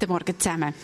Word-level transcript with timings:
Guten 0.00 0.12
Morgen 0.12 0.38
zusammen. 0.38 0.74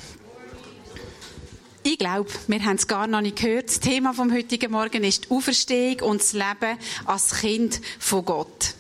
Ich 1.85 1.99
glaube, 1.99 2.29
wir 2.49 2.65
haben 2.65 2.75
es 2.75 2.89
gar 2.89 3.07
noch 3.07 3.21
nicht 3.21 3.37
gehört. 3.37 3.69
Das 3.69 3.79
Thema 3.79 4.13
vom 4.13 4.33
heutigen 4.35 4.73
Morgen 4.73 5.05
ist 5.05 5.27
die 5.27 5.31
Auferstehung 5.31 6.01
und 6.11 6.21
das 6.21 6.33
Leben 6.33 6.77
als 7.05 7.33
Kind 7.37 7.81
von 8.01 8.25
Gott. 8.25 8.75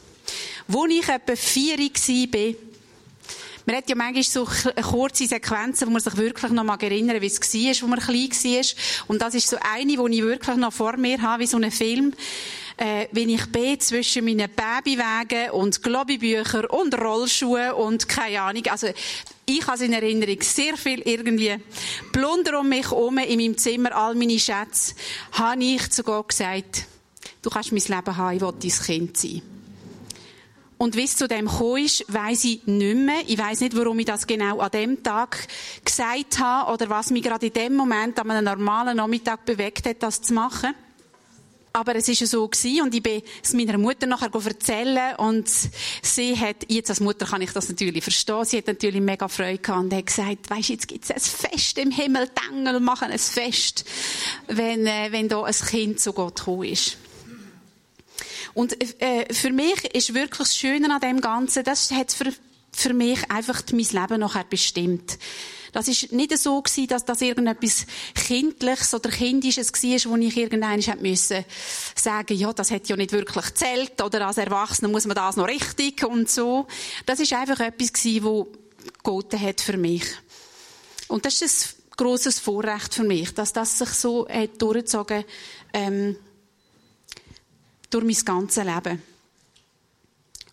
Wo 0.67 0.86
ich 0.86 1.09
etwa 1.09 1.36
vier 1.36 1.79
war, 1.79 2.54
man 3.64 3.76
hat 3.76 3.89
ja 3.89 3.95
manchmal 3.95 4.25
so 4.25 4.45
kurze 4.82 5.29
Sequenzen, 5.29 5.86
wo 5.86 5.93
man 5.93 6.00
sich 6.00 6.17
wirklich 6.17 6.51
noch 6.51 6.64
mal 6.64 6.82
erinnern 6.82 7.21
wie 7.21 7.26
es 7.26 7.40
war, 7.40 7.82
wo 7.82 7.87
man 7.87 8.01
klein 8.01 8.31
war. 8.31 9.07
Und 9.07 9.23
das 9.23 9.35
ist 9.37 9.48
so 9.48 9.57
eine, 9.61 9.87
die 9.87 10.17
ich 10.17 10.23
wirklich 10.25 10.57
noch 10.57 10.73
vor 10.73 10.96
mir 10.96 11.23
habe, 11.23 11.45
wie 11.45 11.46
so 11.46 11.59
ein 11.59 11.71
Film 11.71 12.12
äh, 12.77 13.07
wenn 13.13 13.29
ich 13.29 13.46
bin 13.53 13.79
zwischen 13.81 14.25
meinen 14.25 14.49
Babywagen 14.51 15.51
und 15.51 15.82
Globibücher 15.82 16.73
und 16.73 16.95
Rollschuhe 17.01 17.75
und 17.75 18.09
keine 18.09 18.43
Ahnung. 18.43 18.65
Also, 18.69 18.89
ich 19.46 19.67
habe 19.67 19.85
in 19.85 19.93
Erinnerung 19.93 20.41
sehr 20.41 20.77
viel 20.77 21.01
irgendwie 21.01 21.57
Plunder 22.13 22.61
um 22.61 22.68
mich 22.68 22.91
herum 22.91 23.18
in 23.18 23.39
meinem 23.39 23.59
Zimmer, 23.59 23.95
all 23.95 24.15
meine 24.15 24.39
Schätze, 24.39 24.95
habe 25.32 25.63
ich 25.63 25.91
zu 25.91 26.03
Gott 26.03 26.29
gesagt, 26.29 26.87
du 27.43 27.51
kannst 27.51 27.73
mein 27.73 27.82
Leben 27.82 28.17
haben, 28.17 28.37
ich 28.37 28.43
will 28.43 28.55
dein 28.59 28.71
Kind 28.71 29.17
sein. 29.17 29.43
Und 30.77 30.96
wie 30.96 31.04
es 31.04 31.17
zu 31.17 31.29
dem 31.29 31.46
gekommen 31.46 31.85
ist, 31.85 32.05
weiss 32.09 32.45
ich 32.45 32.67
nicht 32.67 32.97
mehr. 32.97 33.23
Ich 33.27 33.39
weiss 33.39 33.61
nicht, 33.61 33.77
warum 33.77 33.98
ich 34.01 34.07
das 34.07 34.27
genau 34.27 34.59
an 34.59 34.70
dem 34.70 35.03
Tag 35.03 35.47
gesagt 35.85 36.39
habe 36.41 36.73
oder 36.73 36.91
was 36.91 37.11
mich 37.11 37.23
gerade 37.23 37.47
in 37.47 37.53
dem 37.53 37.77
Moment 37.77 38.19
an 38.19 38.31
einem 38.31 38.45
normalen 38.45 38.97
Nachmittag 38.97 39.45
bewegt 39.45 39.87
hat, 39.87 40.03
das 40.03 40.20
zu 40.20 40.35
machen. 40.35 40.75
Aber 41.77 41.97
es 41.97 42.08
ist 42.08 42.20
ja 42.20 42.27
so 42.28 42.47
gewesen 42.47 42.83
und 42.83 42.94
ich 42.94 43.03
bin 43.03 43.20
es 43.42 43.53
meiner 43.53 43.77
Mutter 43.78 44.06
nachher 44.06 44.30
erzählen 44.33 45.17
und 45.17 45.50
sie 46.03 46.39
hat, 46.39 46.58
jetzt 46.69 46.89
als 46.89 47.00
Mutter 47.00 47.27
kann 47.27 47.42
ich 47.42 47.50
das 47.50 47.69
natürlich 47.69 48.05
verstehen, 48.05 48.44
sie 48.44 48.58
hat 48.58 48.69
natürlich 48.69 49.00
mega 49.00 49.27
Freude 49.27 49.58
gehabt 49.58 49.83
und 49.83 49.92
hat 49.92 50.06
gesagt, 50.06 50.50
weisst 50.50 50.69
jetzt 50.69 50.86
gibt's 50.86 51.11
ein 51.11 51.19
Fest 51.19 51.77
im 51.78 51.91
Himmel, 51.91 52.28
die 52.28 52.55
Engel 52.55 52.78
machen 52.78 53.11
ein 53.11 53.19
Fest, 53.19 53.84
wenn, 54.47 54.86
äh, 54.86 55.08
wenn 55.11 55.28
da 55.28 55.42
ein 55.42 55.52
Kind 55.52 55.98
zu 55.98 56.12
Gott 56.12 56.36
gekommen 56.36 56.62
ist. 56.62 56.97
Und 58.55 58.80
äh, 59.02 59.34
für 59.34 59.50
mich 59.50 59.84
ist 59.97 60.14
wirklich 60.14 60.39
das 60.39 60.56
Schöne 60.56 60.95
an 60.95 61.00
dem 61.00 61.20
Ganzen, 61.20 61.64
das 61.64 61.91
hat 61.91 62.12
für, 62.12 62.33
für 62.75 62.94
mich 62.94 63.30
einfach 63.30 63.62
mein 63.72 63.78
Leben 63.80 64.20
nachher 64.20 64.44
bestimmt. 64.44 65.19
Das 65.75 65.89
ist 65.89 66.12
nicht 66.12 66.39
so 66.39 66.62
gewesen, 66.62 66.86
dass 66.86 67.05
das 67.05 67.20
irgendetwas 67.20 67.86
Kindliches 68.14 68.94
oder 68.94 69.11
Kindisches 69.11 69.72
war, 69.72 70.12
wo 70.12 70.17
ich 70.17 70.36
irgendwann 70.36 70.80
hätte 70.80 71.02
müssen 71.02 71.45
sagen, 71.97 72.36
ja, 72.36 72.52
das 72.52 72.70
hat 72.70 72.89
ja 72.89 72.97
nicht 72.97 73.11
wirklich 73.11 73.52
zählt 73.55 74.00
oder 74.00 74.28
als 74.28 74.39
Erwachsener 74.39 74.89
muss 74.89 75.05
man 75.05 75.17
das 75.17 75.34
noch 75.34 75.48
richtig 75.48 76.05
und 76.05 76.30
so. 76.30 76.69
Das 77.06 77.19
ist 77.19 77.33
einfach 77.33 77.58
etwas 77.58 77.92
gewesen, 77.92 78.25
wo 78.25 78.48
Gott 79.02 79.33
hat 79.34 79.61
für 79.61 79.77
mich. 79.77 80.05
Und 81.08 81.27
das 81.27 81.42
ist 81.42 81.77
ein 81.91 81.97
grosses 81.97 82.39
Vorrecht 82.39 82.95
für 82.95 83.05
mich, 83.05 83.34
dass 83.34 83.52
das 83.52 83.78
sich 83.78 83.91
so 83.91 84.28
hat 84.28 84.62
durchgezogen, 84.62 85.25
ähm, 85.72 86.17
durch 87.91 88.05
mein 88.05 88.25
ganzes 88.25 88.64
Leben. 88.64 89.02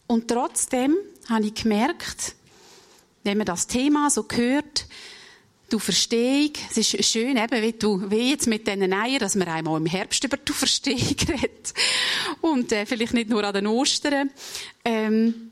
Und 0.07 0.27
trotzdem 0.27 0.97
habe 1.29 1.45
ich 1.45 1.53
gemerkt, 1.53 2.35
wenn 3.23 3.37
man 3.37 3.45
das 3.45 3.67
Thema 3.67 4.09
so 4.09 4.25
hört, 4.31 4.87
du 5.69 5.79
Verstehung, 5.79 6.51
es 6.69 6.77
ist 6.77 7.05
schön, 7.05 7.37
eben, 7.37 7.61
wie 7.61 7.73
du, 7.73 8.09
wie 8.09 8.31
jetzt 8.31 8.47
mit 8.47 8.67
diesen 8.67 8.93
Eiern, 8.93 9.19
dass 9.19 9.35
man 9.35 9.47
einmal 9.47 9.77
im 9.77 9.85
Herbst 9.85 10.23
über 10.23 10.37
die 10.37 10.51
Verstehung 10.51 10.99
redet. 11.27 11.73
Und, 12.41 12.71
äh, 12.71 12.85
vielleicht 12.85 13.13
nicht 13.13 13.29
nur 13.29 13.43
an 13.43 13.53
den 13.53 13.67
Ostern. 13.67 14.31
Ähm, 14.83 15.51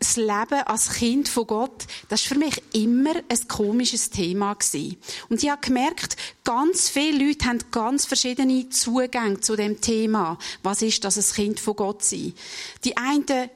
das 0.00 0.16
Leben 0.16 0.62
als 0.64 0.94
Kind 0.94 1.28
von 1.28 1.46
Gott, 1.46 1.84
das 2.08 2.22
war 2.24 2.34
für 2.34 2.38
mich 2.38 2.62
immer 2.72 3.16
ein 3.16 3.48
komisches 3.48 4.08
Thema 4.08 4.54
gewesen. 4.54 4.96
Und 5.28 5.42
ich 5.42 5.50
habe 5.50 5.60
gemerkt, 5.60 6.16
ganz 6.42 6.88
viele 6.88 7.26
Leute 7.26 7.46
haben 7.46 7.58
ganz 7.70 8.06
verschiedene 8.06 8.70
Zugänge 8.70 9.40
zu 9.40 9.56
dem 9.56 9.82
Thema. 9.82 10.38
Was 10.62 10.80
ist 10.80 11.04
das, 11.04 11.18
ein 11.18 11.34
Kind 11.34 11.60
von 11.60 11.76
Gott 11.76 12.02
sein? 12.02 12.32
Die 12.82 12.96
einen 12.96 13.50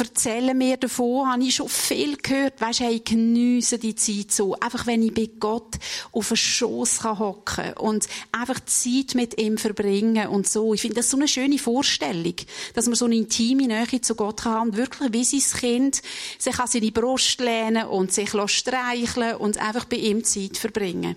erzählen 0.00 0.56
mir 0.56 0.76
davon, 0.76 1.30
habe 1.30 1.42
ich 1.44 1.54
schon 1.54 1.68
viel 1.68 2.16
gehört. 2.16 2.60
Weisst, 2.60 2.80
hey, 2.80 3.00
geniesse 3.00 3.78
die 3.78 3.94
Zeit 3.94 4.32
so. 4.32 4.54
Einfach, 4.54 4.86
wenn 4.86 5.02
ich 5.02 5.14
bei 5.14 5.28
Gott 5.38 5.76
auf 6.12 6.28
den 6.28 6.36
Schoss 6.36 7.02
hocken 7.04 7.44
kann 7.44 7.72
und 7.74 8.06
einfach 8.32 8.60
Zeit 8.66 9.14
mit 9.14 9.40
ihm 9.40 9.58
verbringen 9.58 10.28
und 10.28 10.48
so. 10.48 10.74
Ich 10.74 10.80
finde 10.80 10.96
das 10.96 11.10
so 11.10 11.16
eine 11.16 11.28
schöne 11.28 11.58
Vorstellung, 11.58 12.34
dass 12.74 12.86
man 12.86 12.94
so 12.94 13.04
eine 13.04 13.16
intime 13.16 13.66
Nähe 13.66 14.00
zu 14.00 14.14
Gott 14.14 14.42
kann 14.42 14.52
haben 14.52 14.70
und 14.70 14.76
wirklich 14.76 15.12
wie 15.12 15.24
sein 15.24 15.60
Kind 15.60 16.02
sich 16.38 16.58
an 16.58 16.66
seine 16.66 16.92
Brust 16.92 17.40
lehnen 17.40 17.86
und 17.86 18.12
sich 18.12 18.30
streicheln 18.46 19.36
und 19.36 19.58
einfach 19.58 19.84
bei 19.84 19.96
ihm 19.96 20.24
Zeit 20.24 20.56
verbringen. 20.56 21.16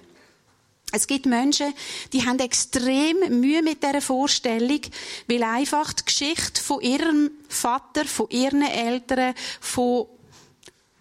Es 0.92 1.06
gibt 1.06 1.26
Menschen, 1.26 1.74
die 2.14 2.26
haben 2.26 2.40
extrem 2.40 3.40
Mühe 3.40 3.62
mit 3.62 3.84
dieser 3.84 4.02
Vorstellung, 4.02 4.82
weil 5.28 5.44
einfach 5.44 5.94
die 5.94 6.06
Geschichte 6.06 6.62
von 6.62 6.82
ihrem 6.82 7.32
Vater, 7.48 8.06
von 8.06 8.28
ihren 8.30 8.64
Eltern, 8.64 9.36
von 9.62 10.08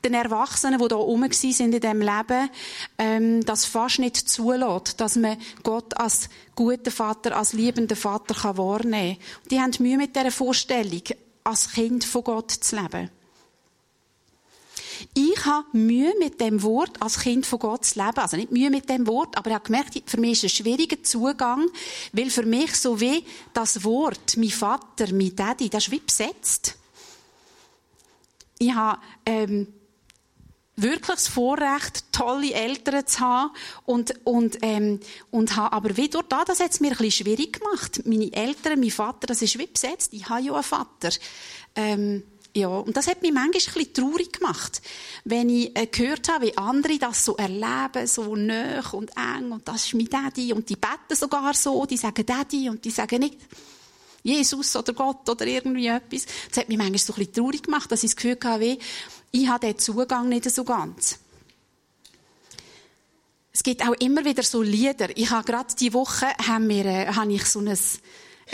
den 0.05 0.15
Erwachsenen, 0.15 0.79
die 0.81 0.89
da 0.89 0.97
rum 0.97 1.27
sind 1.33 1.61
in 1.61 1.71
diesem 1.73 2.01
Leben, 2.01 2.51
ähm, 2.99 3.45
das 3.45 3.65
fast 3.65 3.99
nicht 3.99 4.17
zulässt, 4.17 5.01
dass 5.01 5.17
man 5.17 5.39
Gott 5.63 5.99
als 5.99 6.29
guter 6.55 6.91
Vater, 6.91 7.37
als 7.37 7.53
liebender 7.53 7.97
Vater 7.97 8.57
wahrnehmen 8.57 9.17
kann. 9.19 9.49
Die 9.51 9.61
haben 9.61 9.73
Mühe 9.81 9.97
mit 9.97 10.15
dieser 10.15 10.31
Vorstellung, 10.31 11.03
als 11.45 11.73
Kind 11.73 12.05
von 12.05 12.25
Gott 12.25 12.51
zu 12.51 12.77
leben. 12.77 13.11
Ich 15.15 15.45
habe 15.45 15.67
Mühe 15.73 16.13
mit 16.19 16.41
dem 16.41 16.63
Wort, 16.63 17.01
als 17.01 17.21
Kind 17.21 17.47
von 17.47 17.59
Gott 17.59 17.85
zu 17.85 17.99
leben. 17.99 18.19
Also 18.19 18.37
nicht 18.37 18.53
Mühe 18.53 18.71
mit 18.71 18.89
dem 18.89 19.07
Wort, 19.07 19.37
aber 19.37 19.51
ich 19.51 19.55
habe 19.55 19.65
gemerkt, 19.65 19.99
für 20.07 20.21
mich 20.21 20.33
ist 20.33 20.45
es 20.45 20.45
ein 20.45 20.65
schwieriger 20.65 21.03
Zugang, 21.03 21.69
weil 22.13 22.31
für 22.31 22.45
mich 22.45 22.75
so 22.77 23.01
wie 23.01 23.25
das 23.53 23.85
Wort, 23.85 24.37
mein 24.37 24.51
Vater, 24.51 25.13
mein 25.13 25.35
Daddy, 25.35 25.69
das 25.69 25.85
ist 25.85 25.91
wie 25.91 26.01
besetzt. 26.01 26.77
Ich 28.59 28.75
habe, 28.75 29.01
ähm, 29.25 29.69
wirklich 30.79 31.17
das 31.17 31.29
Vorrecht, 31.29 32.05
tolle 32.13 32.53
Eltern 32.53 33.07
zu 33.07 33.21
haben 33.21 33.51
und, 33.85 34.15
und, 34.25 34.59
ähm, 34.63 35.01
und 35.31 35.57
habe 35.57 35.73
aber 35.73 35.97
wie 35.97 36.09
durch 36.09 36.27
das, 36.29 36.45
das 36.47 36.61
hat 36.61 36.71
es 36.71 36.81
mir 36.81 36.99
ein 36.99 37.11
schwierig 37.11 37.61
gemacht. 37.61 38.03
Meine 38.07 38.33
Eltern, 38.33 38.81
mein 38.81 38.91
Vater, 38.91 39.27
das 39.27 39.43
ist 39.43 39.59
wie 39.59 39.67
besetzt. 39.67 40.13
Ich 40.13 40.29
habe 40.29 40.41
ja 40.43 40.55
einen 40.55 40.63
Vater. 40.63 41.11
Ähm, 41.75 42.23
ja, 42.61 42.69
und 42.69 42.97
das 42.97 43.07
hat 43.07 43.23
mich 43.23 43.33
manchmal 43.33 43.85
ein 43.85 43.93
traurig 43.93 44.33
gemacht, 44.33 44.83
wenn 45.25 45.49
ich 45.49 45.77
äh, 45.77 45.87
gehört 45.87 46.29
habe, 46.29 46.47
wie 46.47 46.57
andere 46.57 46.99
das 46.99 47.25
so 47.25 47.37
erleben, 47.37 48.07
so 48.07 48.37
nah 48.37 48.83
und 48.93 49.11
eng, 49.17 49.53
und 49.53 49.67
das 49.67 49.87
ist 49.87 49.95
mein 49.95 50.07
Daddy, 50.07 50.53
und 50.53 50.69
die 50.69 50.77
beten 50.77 51.15
sogar 51.15 51.55
so, 51.55 51.85
die 51.87 51.97
sagen 51.97 52.25
Daddy, 52.25 52.69
und 52.69 52.85
die 52.85 52.91
sagen 52.91 53.21
nicht 53.21 53.39
Jesus 54.23 54.77
oder 54.77 54.93
Gott 54.93 55.29
oder 55.29 55.47
irgendwie 55.47 55.87
etwas. 55.87 56.27
Das 56.49 56.59
hat 56.59 56.69
mich 56.69 56.79
manchmal 56.79 56.99
so 56.99 57.13
ein 57.13 57.19
bisschen 57.19 57.35
traurig 57.35 57.63
gemacht, 57.63 57.91
dass 57.91 58.03
ich 58.03 58.11
das 58.11 58.17
Gefühl 58.17 58.39
hatte, 58.43 58.79
ich 59.31 59.49
habe 59.49 59.67
den 59.67 59.79
Zugang 59.79 60.29
nicht 60.29 60.51
so 60.51 60.65
ganz. 60.65 61.19
Es 63.53 63.63
gibt 63.63 63.87
auch 63.87 63.95
immer 63.95 64.25
wieder 64.25 64.43
so 64.43 64.63
Lieder. 64.63 65.17
Ich 65.17 65.31
habe 65.31 65.45
gerade 65.45 65.75
die 65.75 65.93
Woche, 65.93 66.27
haben 66.47 66.69
wir, 66.69 66.85
äh, 66.85 67.07
habe 67.09 67.33
ich 67.33 67.45
so 67.45 67.61
ein, 67.61 67.77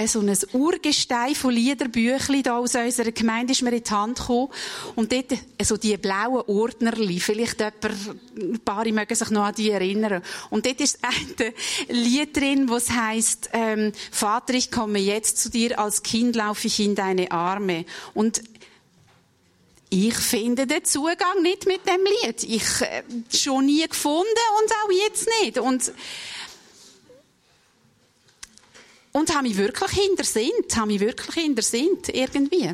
so 0.06 0.20
ein 0.20 0.36
Urgestein 0.52 1.34
von 1.34 1.52
Liederbüchli 1.52 2.42
da 2.42 2.58
aus 2.58 2.74
unserer 2.74 3.12
Gemeinde 3.12 3.52
ist 3.52 3.62
mir 3.62 3.72
in 3.72 3.84
die 3.84 3.90
Hand 3.90 4.18
gekommen. 4.18 4.48
Und 4.94 5.12
dort, 5.12 5.30
so 5.30 5.36
also 5.58 5.76
die 5.76 5.96
blauen 5.96 6.42
Ordnerli, 6.46 7.20
vielleicht 7.20 7.60
jemand, 7.60 7.84
ein 8.36 8.60
paar 8.64 8.84
mögen 8.86 9.14
sich 9.14 9.30
noch 9.30 9.44
an 9.44 9.54
die 9.54 9.70
erinnern. 9.70 10.22
Und 10.50 10.66
dort 10.66 10.80
ist 10.80 10.98
ein 11.02 11.52
Lied 11.88 12.36
drin, 12.36 12.68
was 12.68 12.90
heißt, 12.90 13.50
ähm, 13.52 13.92
Vater, 14.10 14.54
ich 14.54 14.70
komme 14.70 14.98
jetzt 14.98 15.38
zu 15.38 15.50
dir, 15.50 15.78
als 15.78 16.02
Kind 16.02 16.36
laufe 16.36 16.66
ich 16.66 16.80
in 16.80 16.94
deine 16.94 17.30
Arme. 17.30 17.84
Und 18.14 18.42
ich 19.90 20.16
finde 20.16 20.66
den 20.66 20.84
Zugang 20.84 21.42
nicht 21.42 21.66
mit 21.66 21.86
dem 21.86 22.04
Lied. 22.04 22.42
Ich 22.42 22.80
äh, 22.80 23.02
schon 23.32 23.66
nie 23.66 23.86
gefunden 23.86 24.26
und 24.60 24.72
auch 24.72 24.90
jetzt 25.06 25.28
nicht. 25.42 25.58
Und 25.58 25.92
und 29.16 29.32
habe 29.32 29.46
mich 29.46 29.56
wirklich 29.56 29.92
hintersinnt, 29.92 30.76
habe 30.76 30.88
mich 30.88 31.00
wirklich 31.00 31.34
hintersinnt, 31.36 32.08
irgendwie. 32.08 32.72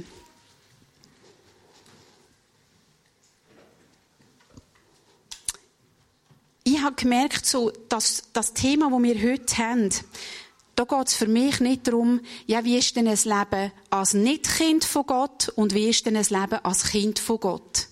Ich 6.65 6.81
habe 6.81 6.97
gemerkt, 6.97 7.45
so, 7.45 7.71
dass 7.91 8.23
das 8.33 8.55
Thema, 8.55 8.91
das 8.91 9.03
wir 9.03 9.33
heute 9.33 9.59
haben, 9.59 9.91
da 10.77 10.85
geht 10.85 11.09
es 11.09 11.15
für 11.15 11.27
mich 11.27 11.61
nicht 11.61 11.87
darum, 11.87 12.21
ja, 12.47 12.65
wie 12.65 12.79
ist 12.79 12.97
denn 12.97 13.07
ein 13.07 13.19
Leben 13.23 13.73
als 13.91 14.15
Nicht-Kind 14.15 14.85
von 14.85 15.05
Gott 15.05 15.53
und 15.57 15.75
wie 15.75 15.91
ist 15.91 16.07
denn 16.07 16.17
ein 16.17 16.25
Leben 16.25 16.65
als 16.65 16.85
Kind 16.85 17.19
von 17.19 17.39
Gott? 17.39 17.89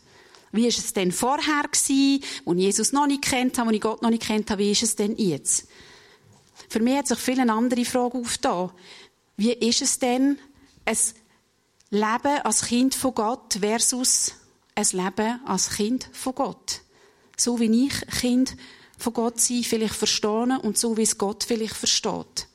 Wie 0.53 0.67
ist 0.67 0.79
es 0.79 0.95
denn 0.95 1.13
vorher 1.13 1.65
wo 2.47 2.55
ich 2.55 2.59
Jesus 2.59 2.93
noch 2.93 3.07
nicht 3.07 3.23
kennt 3.23 3.59
habe, 3.59 3.69
wo 3.69 3.75
ich 3.75 3.81
Gott 3.83 4.01
noch 4.01 4.09
nicht 4.09 4.23
kennt 4.23 4.51
habe, 4.51 4.63
wie 4.63 4.73
ist 4.73 4.83
es 4.83 4.97
denn 4.97 5.17
jetzt? 5.19 5.67
Für 6.69 6.81
mich 6.81 6.99
hat 6.99 7.07
sich 7.07 7.19
viele 7.19 7.51
andere 7.51 7.85
Fragen 7.85 8.21
aufgetan. 8.21 8.71
Wie 9.37 9.53
ist 9.53 9.83
es 9.83 9.99
denn, 9.99 10.39
ein 10.85 10.97
Leben 11.91 12.41
als 12.45 12.67
Kind 12.67 12.95
von 12.95 13.15
Gott 13.15 13.59
versus 13.61 14.35
ein 14.75 14.87
Leben 14.93 15.41
als 15.45 15.71
Kind 15.71 16.09
von 16.13 16.35
Gott. 16.35 16.81
So 17.37 17.59
wie 17.61 17.87
ich 17.87 18.01
Kind 18.21 18.57
von 18.97 19.13
Gott 19.13 19.41
sein 19.41 19.63
vielleicht 19.63 19.95
verstehe 19.95 20.59
und 20.63 20.79
so 20.79 20.97
wie 20.97 21.03
es 21.03 21.19
Gott 21.19 21.45
vielleicht 21.45 21.75
versteht. 21.75 22.47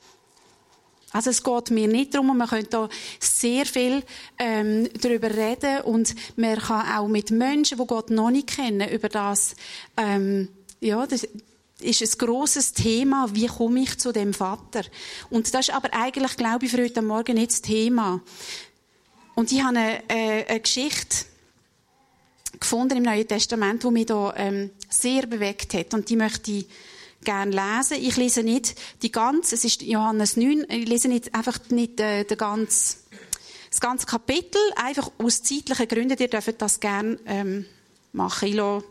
Also 1.12 1.30
es 1.30 1.44
geht 1.44 1.70
mir 1.70 1.88
nicht 1.88 2.14
darum, 2.14 2.36
man 2.36 2.48
könnte 2.48 2.70
da 2.72 2.90
sehr 3.20 3.68
viel 3.68 4.04
ähm, 4.40 4.90
darüber 5.00 5.30
reden 5.30 5.82
und 5.82 6.16
man 6.38 6.58
kann 6.58 6.98
auch 6.98 7.08
mit 7.08 7.30
Menschen, 7.30 7.78
die 7.78 7.86
Gott 7.86 8.10
noch 8.10 8.32
nicht 8.32 8.48
kennen, 8.48 8.90
über 8.90 9.10
das, 9.10 9.56
ähm, 9.96 10.50
ja, 10.80 11.06
das 11.06 11.28
ist 11.84 12.02
ein 12.02 12.18
grosses 12.18 12.74
Thema, 12.74 13.30
wie 13.34 13.48
komme 13.48 13.82
ich 13.82 13.98
zu 13.98 14.12
dem 14.12 14.34
Vater? 14.34 14.84
Und 15.30 15.54
das 15.54 15.68
ist 15.68 15.76
aber 15.76 15.94
eigentlich, 15.94 16.38
glaube 16.38 16.66
ich, 16.66 16.72
für 16.72 16.82
heute 16.82 17.02
Morgen 17.02 17.36
nicht 17.36 17.52
das 17.52 17.62
Thema. 17.62 18.22
Und 19.36 19.52
ich 19.52 19.64
habe 19.64 19.78
eine, 19.78 20.10
äh, 20.10 20.46
eine 20.46 20.60
Geschichte 20.60 21.26
gefunden 22.60 22.98
im 22.98 23.04
Neuen 23.04 23.28
Testament, 23.28 23.84
die 23.84 23.92
mich 23.92 24.06
da 24.06 24.34
ähm, 24.38 24.70
sehr 24.90 25.26
bewegt 25.26 25.74
hat. 25.74 25.94
Und 25.94 26.10
die 26.10 26.16
möchte 26.16 26.52
ich 26.52 26.68
gerne 27.24 27.52
lesen. 27.52 27.98
Ich 28.02 28.18
lese 28.18 28.44
nicht 28.44 28.76
die 29.02 29.12
ganze, 29.12 29.56
es 29.56 29.66
ist 29.66 29.82
Johannes 29.82 30.38
9, 30.38 30.66
ich 30.70 30.88
lese 30.88 31.08
nicht 31.08 31.34
einfach 31.34 31.60
nicht 31.70 32.00
äh, 32.00 32.26
den 32.26 32.38
ganzen, 32.38 32.98
das 33.70 33.80
ganze 33.80 34.06
Kapitel, 34.06 34.62
einfach 34.76 35.12
aus 35.18 35.42
zeitlichen 35.42 35.88
Gründen. 35.88 36.18
Ihr 36.20 36.28
dürft 36.28 36.62
das 36.62 36.80
gerne 36.80 37.18
ähm, 37.26 37.66
machen. 38.12 38.50
Ich 38.50 38.56
lasse 38.56 38.86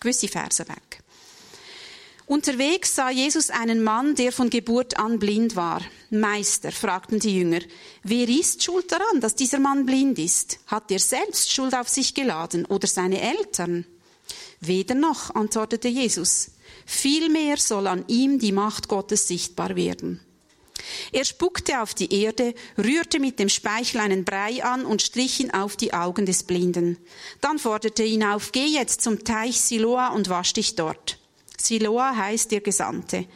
gewisse 0.00 0.28
Verse 0.28 0.68
weg. 0.68 1.02
Unterwegs 2.28 2.94
sah 2.94 3.08
Jesus 3.08 3.48
einen 3.48 3.82
Mann, 3.82 4.14
der 4.14 4.32
von 4.32 4.50
Geburt 4.50 4.98
an 4.98 5.18
blind 5.18 5.56
war. 5.56 5.80
Meister, 6.10 6.70
fragten 6.72 7.18
die 7.18 7.38
Jünger, 7.38 7.60
wer 8.02 8.28
ist 8.28 8.62
schuld 8.62 8.92
daran, 8.92 9.22
dass 9.22 9.34
dieser 9.34 9.58
Mann 9.58 9.86
blind 9.86 10.18
ist? 10.18 10.58
Hat 10.66 10.90
er 10.90 10.98
selbst 10.98 11.50
Schuld 11.50 11.74
auf 11.74 11.88
sich 11.88 12.12
geladen 12.12 12.66
oder 12.66 12.86
seine 12.86 13.22
Eltern? 13.22 13.86
Weder 14.60 14.94
noch, 14.94 15.34
antwortete 15.34 15.88
Jesus. 15.88 16.50
Vielmehr 16.84 17.56
soll 17.56 17.86
an 17.86 18.04
ihm 18.08 18.38
die 18.38 18.52
Macht 18.52 18.88
Gottes 18.88 19.26
sichtbar 19.26 19.74
werden. 19.74 20.20
Er 21.12 21.24
spuckte 21.24 21.80
auf 21.80 21.94
die 21.94 22.12
Erde, 22.12 22.54
rührte 22.76 23.20
mit 23.20 23.38
dem 23.38 23.48
Speichel 23.48 24.00
einen 24.02 24.26
Brei 24.26 24.62
an 24.62 24.84
und 24.84 25.00
strich 25.00 25.40
ihn 25.40 25.52
auf 25.52 25.76
die 25.76 25.94
Augen 25.94 26.26
des 26.26 26.42
Blinden. 26.42 26.98
Dann 27.40 27.58
forderte 27.58 28.02
ihn 28.02 28.22
auf, 28.22 28.52
geh 28.52 28.66
jetzt 28.66 29.00
zum 29.00 29.24
Teich 29.24 29.58
Siloa 29.62 30.08
und 30.08 30.28
wasch 30.28 30.52
dich 30.52 30.74
dort. 30.74 31.17
Siloa 31.60 32.16
heißt 32.16 32.50
der 32.50 32.60
Gesandte. 32.60 33.26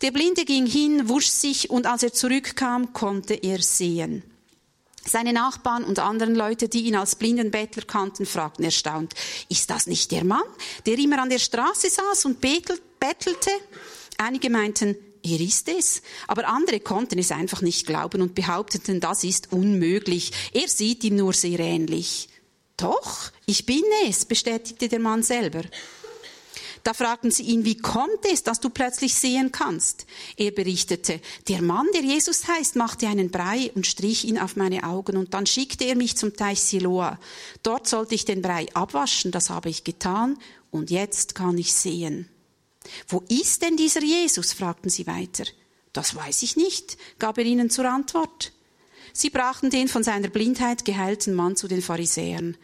Der 0.00 0.10
Blinde 0.10 0.44
ging 0.44 0.66
hin, 0.66 1.08
wusch 1.08 1.28
sich 1.28 1.70
und 1.70 1.86
als 1.86 2.02
er 2.02 2.12
zurückkam, 2.12 2.92
konnte 2.92 3.34
er 3.34 3.60
sehen. 3.62 4.22
Seine 5.04 5.32
Nachbarn 5.32 5.82
und 5.82 5.98
anderen 5.98 6.34
Leute, 6.34 6.68
die 6.68 6.82
ihn 6.82 6.94
als 6.94 7.16
blinden 7.16 7.50
Bettler 7.50 7.84
kannten, 7.84 8.24
fragten 8.24 8.64
erstaunt, 8.64 9.14
ist 9.48 9.68
das 9.68 9.86
nicht 9.86 10.12
der 10.12 10.24
Mann, 10.24 10.42
der 10.86 10.98
immer 10.98 11.20
an 11.20 11.30
der 11.30 11.40
Straße 11.40 11.90
saß 11.90 12.24
und 12.26 12.40
bettelte? 12.40 13.50
Einige 14.18 14.48
meinten, 14.48 14.96
er 15.24 15.40
ist 15.40 15.68
es. 15.68 16.02
Aber 16.28 16.46
andere 16.48 16.80
konnten 16.80 17.18
es 17.18 17.32
einfach 17.32 17.62
nicht 17.62 17.86
glauben 17.86 18.22
und 18.22 18.34
behaupteten, 18.34 19.00
das 19.00 19.24
ist 19.24 19.52
unmöglich. 19.52 20.32
Er 20.52 20.68
sieht 20.68 21.02
ihm 21.04 21.16
nur 21.16 21.32
sehr 21.32 21.58
ähnlich. 21.58 22.28
Doch, 22.76 23.30
ich 23.46 23.66
bin 23.66 23.84
es, 24.08 24.24
bestätigte 24.24 24.88
der 24.88 25.00
Mann 25.00 25.22
selber. 25.22 25.62
Da 26.82 26.94
fragten 26.94 27.30
sie 27.30 27.44
ihn, 27.44 27.64
wie 27.64 27.76
kommt 27.76 28.26
es, 28.32 28.42
dass 28.42 28.58
du 28.58 28.68
plötzlich 28.68 29.14
sehen 29.14 29.52
kannst? 29.52 30.06
Er 30.36 30.50
berichtete, 30.50 31.20
der 31.48 31.62
Mann, 31.62 31.86
der 31.94 32.02
Jesus 32.02 32.48
heißt, 32.48 32.76
machte 32.76 33.06
einen 33.06 33.30
Brei 33.30 33.70
und 33.74 33.86
strich 33.86 34.24
ihn 34.24 34.38
auf 34.38 34.56
meine 34.56 34.82
Augen 34.82 35.16
und 35.16 35.32
dann 35.32 35.46
schickte 35.46 35.84
er 35.84 35.94
mich 35.94 36.16
zum 36.16 36.36
Teich 36.36 36.60
Siloa. 36.60 37.20
Dort 37.62 37.86
sollte 37.86 38.14
ich 38.14 38.24
den 38.24 38.42
Brei 38.42 38.66
abwaschen, 38.74 39.30
das 39.30 39.50
habe 39.50 39.68
ich 39.68 39.84
getan 39.84 40.38
und 40.70 40.90
jetzt 40.90 41.34
kann 41.36 41.56
ich 41.56 41.72
sehen. 41.72 42.28
Wo 43.06 43.22
ist 43.28 43.62
denn 43.62 43.76
dieser 43.76 44.02
Jesus? 44.02 44.52
fragten 44.52 44.90
sie 44.90 45.06
weiter. 45.06 45.44
Das 45.92 46.16
weiß 46.16 46.42
ich 46.42 46.56
nicht, 46.56 46.96
gab 47.18 47.38
er 47.38 47.44
ihnen 47.44 47.70
zur 47.70 47.84
Antwort. 47.84 48.52
Sie 49.12 49.30
brachten 49.30 49.70
den 49.70 49.88
von 49.88 50.02
seiner 50.02 50.28
Blindheit 50.28 50.84
geheilten 50.84 51.34
Mann 51.34 51.56
zu 51.56 51.68
den 51.68 51.82
Pharisäern. 51.82 52.56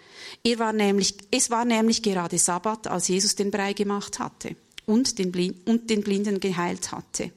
Er 0.44 0.58
war 0.58 0.72
nämlich, 0.72 1.14
es 1.30 1.50
war 1.50 1.64
nämlich 1.64 2.02
gerade 2.02 2.38
Sabbat, 2.38 2.86
als 2.86 3.08
Jesus 3.08 3.34
den 3.34 3.50
Brei 3.50 3.72
gemacht 3.72 4.18
hatte 4.18 4.56
und 4.86 5.18
den, 5.18 5.30
Blind, 5.30 5.66
und 5.66 5.90
den 5.90 6.02
Blinden 6.02 6.40
geheilt 6.40 6.92
hatte. 6.92 7.30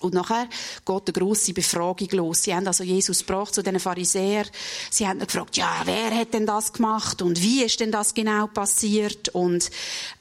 Und 0.00 0.14
nachher 0.14 0.48
geht 0.86 1.08
eine 1.08 1.12
grosse 1.12 1.52
Befragung 1.52 2.08
los. 2.12 2.44
Sie 2.44 2.54
haben 2.54 2.66
also 2.66 2.82
Jesus 2.82 3.20
gebracht 3.20 3.54
zu 3.54 3.62
den 3.62 3.78
Pharisäern. 3.78 4.48
Sie 4.90 5.06
haben 5.06 5.18
gefragt, 5.18 5.58
ja, 5.58 5.82
wer 5.84 6.10
hat 6.16 6.32
denn 6.32 6.46
das 6.46 6.72
gemacht 6.72 7.20
und 7.20 7.42
wie 7.42 7.62
ist 7.62 7.80
denn 7.80 7.92
das 7.92 8.14
genau 8.14 8.46
passiert? 8.46 9.28
Und 9.28 9.70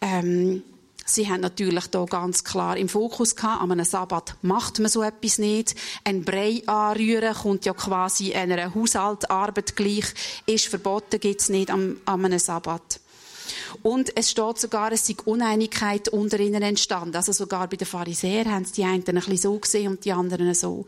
ähm, 0.02 0.64
Sie 1.10 1.28
haben 1.28 1.42
natürlich 1.42 1.88
da 1.88 2.06
ganz 2.06 2.44
klar 2.44 2.78
im 2.78 2.88
Fokus 2.88 3.36
gehabt, 3.36 3.64
an 3.64 3.72
einem 3.72 3.84
Sabbat 3.84 4.36
macht 4.44 4.80
man 4.80 4.90
so 4.90 5.02
etwas 5.02 5.40
nicht. 5.40 5.74
Ein 6.04 6.24
Brei 6.24 6.62
anrühren 6.68 7.34
kommt 7.34 7.66
ja 7.66 7.74
quasi 7.74 8.34
einer 8.34 8.76
Haushaltarbeit 8.76 9.76
gleich, 9.76 10.06
ist 10.46 10.68
verboten, 10.68 11.20
gibt's 11.20 11.50
nicht 11.50 11.72
an, 11.72 11.98
an 12.06 12.26
einem 12.26 12.38
Sabbat. 12.38 13.00
Und 13.84 14.16
es 14.18 14.32
steht 14.32 14.60
sogar, 14.60 14.92
es 14.92 15.08
sei 15.08 15.16
Uneinigkeit 15.26 16.10
unter 16.10 16.40
ihnen 16.40 16.62
entstanden. 16.62 17.16
Also 17.16 17.32
sogar 17.32 17.68
bei 17.68 17.78
den 17.78 17.88
Pharisäern 17.88 18.52
haben 18.52 18.64
es 18.64 18.72
die 18.72 18.84
einen 18.84 19.04
ein 19.06 19.16
bisschen 19.16 19.38
so 19.38 19.58
gesehen 19.58 19.88
und 19.88 20.06
die 20.06 20.12
anderen 20.12 20.54
so. 20.54 20.86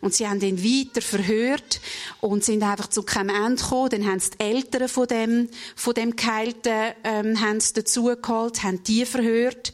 Und 0.00 0.14
sie 0.14 0.28
haben 0.28 0.40
ihn 0.40 0.62
weiter 0.62 1.02
verhört 1.02 1.80
und 2.20 2.44
sind 2.44 2.62
einfach 2.62 2.88
zu 2.88 3.02
keinem 3.02 3.34
Ende 3.34 3.62
gekommen. 3.62 3.90
Dann 3.90 4.06
haben 4.06 4.20
sie 4.20 4.30
die 4.30 4.44
Eltern 4.44 4.88
von 4.88 5.06
dem, 5.06 5.48
von 5.76 5.94
dem 5.94 6.16
Geheilten, 6.16 6.92
ähm, 7.04 7.40
haben 7.40 7.60
sie 7.60 7.74
dazugeholt, 7.74 8.62
haben 8.62 8.82
die 8.84 9.04
verhört. 9.04 9.72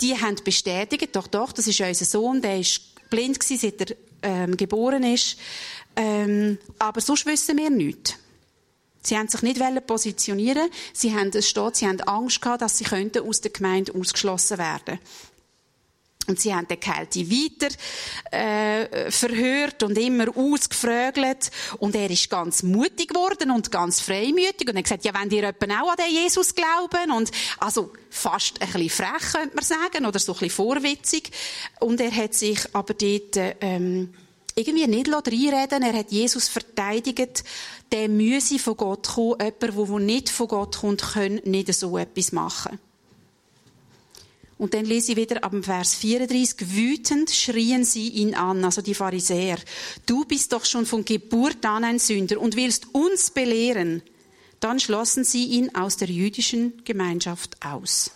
Die 0.00 0.20
haben 0.20 0.36
bestätigt, 0.44 1.14
doch, 1.14 1.26
doch, 1.26 1.52
das 1.52 1.66
ist 1.66 1.80
unser 1.80 2.04
Sohn, 2.04 2.42
der 2.42 2.60
ist 2.60 2.80
blind 3.10 3.40
gewesen, 3.40 3.58
seit 3.58 3.90
er 3.90 3.96
ähm, 4.22 4.56
geboren 4.56 5.02
ist. 5.02 5.38
Ähm, 5.96 6.58
aber 6.78 7.00
sonst 7.00 7.26
wissen 7.26 7.56
wir 7.56 7.70
nichts. 7.70 8.14
Sie 9.02 9.16
haben 9.16 9.28
sich 9.28 9.42
nicht 9.42 9.86
positionieren. 9.86 10.68
Sie 10.92 11.14
haben, 11.14 11.30
es 11.32 11.48
steht, 11.48 11.76
sie 11.76 11.86
haben 11.86 12.00
Angst 12.02 12.42
gehabt, 12.42 12.62
dass 12.62 12.78
sie 12.78 12.84
könnten 12.84 13.26
aus 13.26 13.40
der 13.40 13.52
Gemeinde 13.52 13.94
ausgeschlossen 13.94 14.58
werden. 14.58 14.98
Und 16.28 16.38
sie 16.38 16.54
haben 16.54 16.68
den 16.68 16.78
Kälte 16.78 17.20
weiter 17.30 17.74
äh, 18.30 19.10
verhört 19.10 19.82
und 19.82 19.96
immer 19.96 20.26
ausgefrögelt. 20.36 21.50
Und 21.78 21.96
er 21.96 22.10
ist 22.10 22.28
ganz 22.28 22.62
mutig 22.62 23.08
geworden 23.08 23.50
und 23.50 23.72
ganz 23.72 24.00
freimütig. 24.00 24.68
Und 24.68 24.74
er 24.74 24.78
hat 24.78 24.84
gesagt, 24.84 25.04
ja, 25.06 25.12
wenn 25.14 25.30
ihr 25.30 25.44
etwa 25.44 25.80
auch 25.80 25.90
an 25.90 25.96
den 25.96 26.14
Jesus 26.14 26.54
glauben? 26.54 27.12
Und 27.12 27.30
also 27.58 27.92
fast 28.10 28.60
ein 28.60 28.70
bisschen 28.70 28.90
frech, 28.90 29.32
könnte 29.32 29.56
man 29.56 29.64
sagen, 29.64 30.04
oder 30.04 30.18
so 30.18 30.32
ein 30.32 30.38
bisschen 30.40 30.50
vorwitzig. 30.50 31.30
Und 31.80 31.98
er 31.98 32.14
hat 32.14 32.34
sich 32.34 32.60
aber 32.74 32.92
dort 32.92 33.56
ähm, 33.62 34.12
irgendwie 34.58 34.86
nicht 34.86 35.08
reinreden 35.08 35.82
Er 35.82 35.98
hat 35.98 36.10
Jesus 36.10 36.48
verteidigt. 36.48 37.44
Der 37.92 38.08
müsse 38.08 38.58
von 38.58 38.76
Gott 38.76 39.08
kommen. 39.08 39.36
Jemand, 39.40 39.88
der 39.90 39.98
nicht 40.00 40.28
von 40.28 40.48
Gott 40.48 40.78
kommt, 40.78 41.02
kann 41.02 41.40
nicht 41.44 41.72
so 41.72 41.96
etwas 41.96 42.32
machen. 42.32 42.78
Und 44.58 44.74
dann 44.74 44.84
lese 44.84 45.12
ich 45.12 45.18
wieder 45.18 45.44
ab 45.44 45.52
dem 45.52 45.62
Vers 45.62 45.94
34. 45.94 46.74
Wütend 46.74 47.30
schrien 47.30 47.84
sie 47.84 48.08
ihn 48.08 48.34
an, 48.34 48.64
also 48.64 48.82
die 48.82 48.94
Pharisäer. 48.94 49.58
Du 50.04 50.24
bist 50.24 50.52
doch 50.52 50.64
schon 50.64 50.84
von 50.84 51.04
Geburt 51.04 51.64
an 51.64 51.84
ein 51.84 52.00
Sünder 52.00 52.40
und 52.40 52.56
willst 52.56 52.92
uns 52.92 53.30
belehren. 53.30 54.02
Dann 54.58 54.80
schlossen 54.80 55.22
sie 55.22 55.44
ihn 55.44 55.76
aus 55.76 55.96
der 55.96 56.08
jüdischen 56.08 56.82
Gemeinschaft 56.84 57.64
aus. 57.64 58.10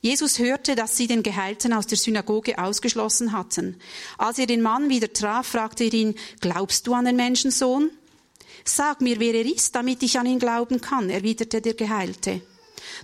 Jesus 0.00 0.38
hörte, 0.38 0.76
dass 0.76 0.96
sie 0.96 1.06
den 1.06 1.22
Geheilten 1.22 1.72
aus 1.72 1.86
der 1.86 1.98
Synagoge 1.98 2.58
ausgeschlossen 2.58 3.32
hatten. 3.32 3.76
Als 4.16 4.38
er 4.38 4.46
den 4.46 4.62
Mann 4.62 4.88
wieder 4.88 5.12
traf, 5.12 5.48
fragte 5.48 5.84
er 5.84 5.92
ihn, 5.92 6.14
glaubst 6.40 6.86
du 6.86 6.94
an 6.94 7.04
den 7.04 7.16
Menschensohn? 7.16 7.90
Sag 8.64 9.00
mir, 9.00 9.18
wer 9.18 9.34
er 9.34 9.46
ist, 9.46 9.74
damit 9.74 10.02
ich 10.02 10.18
an 10.18 10.26
ihn 10.26 10.38
glauben 10.38 10.80
kann, 10.80 11.10
erwiderte 11.10 11.60
der 11.60 11.74
Geheilte. 11.74 12.42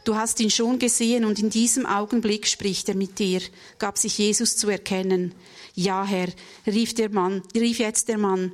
Du 0.04 0.14
hast 0.14 0.40
ihn 0.40 0.50
schon 0.50 0.78
gesehen 0.78 1.24
und 1.24 1.38
in 1.38 1.50
diesem 1.50 1.86
Augenblick 1.86 2.46
spricht 2.46 2.88
er 2.88 2.94
mit 2.94 3.18
dir, 3.18 3.40
gab 3.78 3.98
sich 3.98 4.18
Jesus 4.18 4.56
zu 4.56 4.68
erkennen. 4.68 5.34
Ja, 5.74 6.04
Herr, 6.04 6.28
rief 6.66 6.94
der 6.94 7.10
Mann, 7.10 7.42
rief 7.54 7.78
jetzt 7.78 8.08
der 8.08 8.18
Mann, 8.18 8.52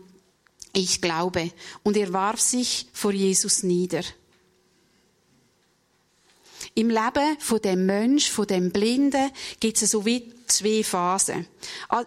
ich 0.72 1.00
glaube. 1.00 1.50
Und 1.82 1.96
er 1.96 2.12
warf 2.12 2.40
sich 2.40 2.88
vor 2.92 3.12
Jesus 3.12 3.62
nieder. 3.62 4.02
Im 6.74 6.88
Leben 6.88 7.36
von 7.40 7.60
dem 7.60 7.84
Mensch, 7.84 8.30
von 8.30 8.46
dem 8.46 8.70
Blinden, 8.70 9.30
gibt 9.58 9.82
es 9.82 9.90
so 9.90 10.06
wie 10.06 10.32
zwei 10.46 10.82
Phasen. 10.82 11.46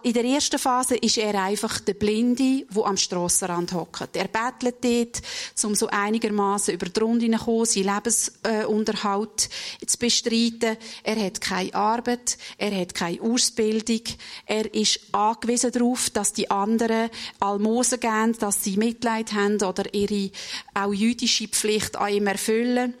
In 0.02 0.12
der 0.12 0.24
ersten 0.24 0.58
Phase 0.58 0.96
ist 0.96 1.18
er 1.18 1.42
einfach 1.42 1.80
der 1.80 1.94
Blinde, 1.94 2.66
der 2.68 2.84
am 2.84 2.96
Strassenrand 2.96 3.72
hockt. 3.72 4.16
Er 4.16 4.28
bettelt 4.28 4.76
dort, 4.82 5.22
um 5.64 5.74
so 5.74 5.86
einigermaßen 5.88 6.74
über 6.74 6.86
die 6.86 7.00
Runde 7.00 7.30
zu 7.30 7.44
kommen, 7.44 7.66
seinen 7.66 7.94
Lebensunterhalt 7.94 9.48
zu 9.86 9.98
bestreiten. 9.98 10.76
Er 11.02 11.24
hat 11.24 11.40
keine 11.40 11.74
Arbeit, 11.74 12.38
er 12.58 12.74
hat 12.78 12.94
keine 12.94 13.20
Ausbildung, 13.20 14.02
er 14.46 14.72
ist 14.74 15.00
angewiesen 15.12 15.72
darauf, 15.72 16.10
dass 16.10 16.32
die 16.32 16.50
anderen 16.50 17.10
Almosen 17.40 18.00
geben, 18.00 18.36
dass 18.38 18.64
sie 18.64 18.76
Mitleid 18.76 19.32
haben 19.32 19.62
oder 19.62 19.92
ihre 19.92 20.30
auch 20.74 20.92
jüdische 20.92 21.48
Pflicht 21.48 21.96
an 21.96 22.12
ihm 22.12 22.26
erfüllen. 22.26 22.94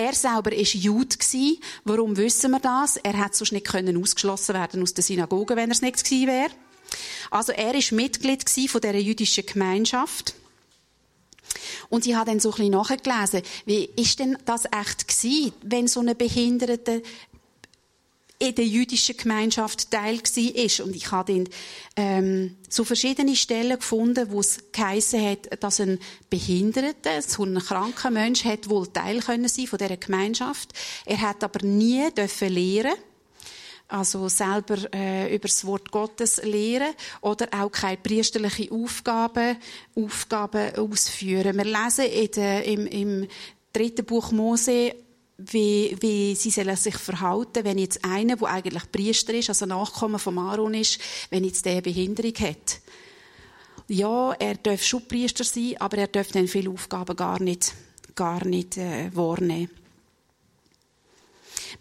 Er 0.00 0.14
selber 0.14 0.50
war 0.50 0.62
Jude. 0.62 1.16
Warum 1.84 2.16
wissen 2.16 2.52
wir 2.52 2.58
das? 2.58 2.96
Er 2.96 3.22
hätte 3.22 3.36
sonst 3.36 3.52
nicht 3.52 3.66
können 3.66 4.00
ausgeschlossen 4.00 4.54
werden 4.54 4.82
aus 4.82 4.94
der 4.94 5.04
Synagoge, 5.04 5.56
wenn 5.56 5.68
er 5.68 5.74
es 5.74 5.82
nicht 5.82 6.02
gewesen 6.02 6.26
wäre. 6.26 6.50
Also 7.30 7.52
er 7.52 7.74
war 7.74 7.94
Mitglied 7.94 8.48
von 8.48 8.80
dieser 8.80 8.96
jüdischen 8.96 9.44
Gemeinschaft. 9.44 10.34
Und 11.90 12.06
ich 12.06 12.14
habe 12.14 12.30
dann 12.30 12.40
so 12.40 12.50
ein 12.50 12.56
bisschen 12.56 12.72
nachgelesen, 12.72 13.42
wie 13.66 13.90
ist 13.96 14.20
denn 14.20 14.38
das 14.46 14.64
echt 14.64 15.06
gewesen, 15.06 15.52
wenn 15.64 15.86
so 15.86 16.00
eine 16.00 16.14
Behinderte 16.14 17.02
in 18.40 18.54
der 18.54 18.66
jüdischen 18.66 19.16
Gemeinschaft 19.16 19.90
Teil 19.90 20.18
war. 20.18 20.86
Und 20.86 20.96
ich 20.96 21.10
habe 21.12 21.32
dann 21.32 21.48
ähm, 21.96 22.56
so 22.68 22.84
verschiedene 22.84 23.36
Stellen 23.36 23.78
gefunden, 23.78 24.30
wo 24.30 24.40
es 24.40 24.58
geheissen 24.72 25.24
hat, 25.24 25.62
dass 25.62 25.78
ein 25.78 25.98
Behinderter, 26.30 27.20
so 27.22 27.44
ein 27.44 27.58
kranker 27.58 28.10
Mensch, 28.10 28.44
hat 28.44 28.68
wohl 28.70 28.86
Teil 28.86 29.20
können 29.20 29.46
sein 29.46 29.66
von 29.66 29.78
dieser 29.78 29.98
Gemeinschaft. 29.98 30.72
Er 31.04 31.20
hat 31.20 31.44
aber 31.44 31.64
nie 31.64 32.10
dürfen 32.12 32.48
lehren 32.48 32.94
also 33.92 34.28
selber 34.28 34.76
äh, 34.94 35.34
über 35.34 35.48
das 35.48 35.64
Wort 35.64 35.90
Gottes 35.90 36.40
lehren 36.44 36.94
oder 37.22 37.48
auch 37.50 37.72
keine 37.72 37.96
priesterliche 37.96 38.70
Aufgaben, 38.70 39.56
Aufgaben 39.96 40.76
ausführen. 40.76 41.56
Wir 41.56 41.64
lesen 41.64 42.04
in 42.04 42.30
der, 42.30 42.64
im, 42.66 42.86
im 42.86 43.28
dritten 43.72 44.04
Buch 44.04 44.30
Mose 44.30 44.94
wie, 45.50 45.96
wie 46.00 46.34
sie 46.34 46.50
sollen 46.50 46.76
sich 46.76 46.96
verhalten, 46.96 47.64
wenn 47.64 47.78
jetzt 47.78 48.04
einer, 48.04 48.36
der 48.36 48.48
eigentlich 48.48 48.90
Priester 48.92 49.34
ist, 49.34 49.48
also 49.48 49.66
Nachkommen 49.66 50.18
von 50.18 50.38
Aaron 50.38 50.74
ist, 50.74 51.00
wenn 51.30 51.44
jetzt 51.44 51.64
der 51.64 51.80
Behinderung 51.80 52.34
hat. 52.34 52.80
Ja, 53.88 54.32
er 54.32 54.54
darf 54.54 54.82
schon 54.84 55.06
Priester 55.08 55.44
sein, 55.44 55.74
aber 55.78 55.98
er 55.98 56.06
darf 56.06 56.28
dann 56.28 56.46
viele 56.46 56.70
Aufgaben 56.70 57.16
gar 57.16 57.42
nicht, 57.42 57.74
gar 58.14 58.44
nicht 58.46 58.76
äh, 58.76 59.10
wahrnehmen. 59.14 59.79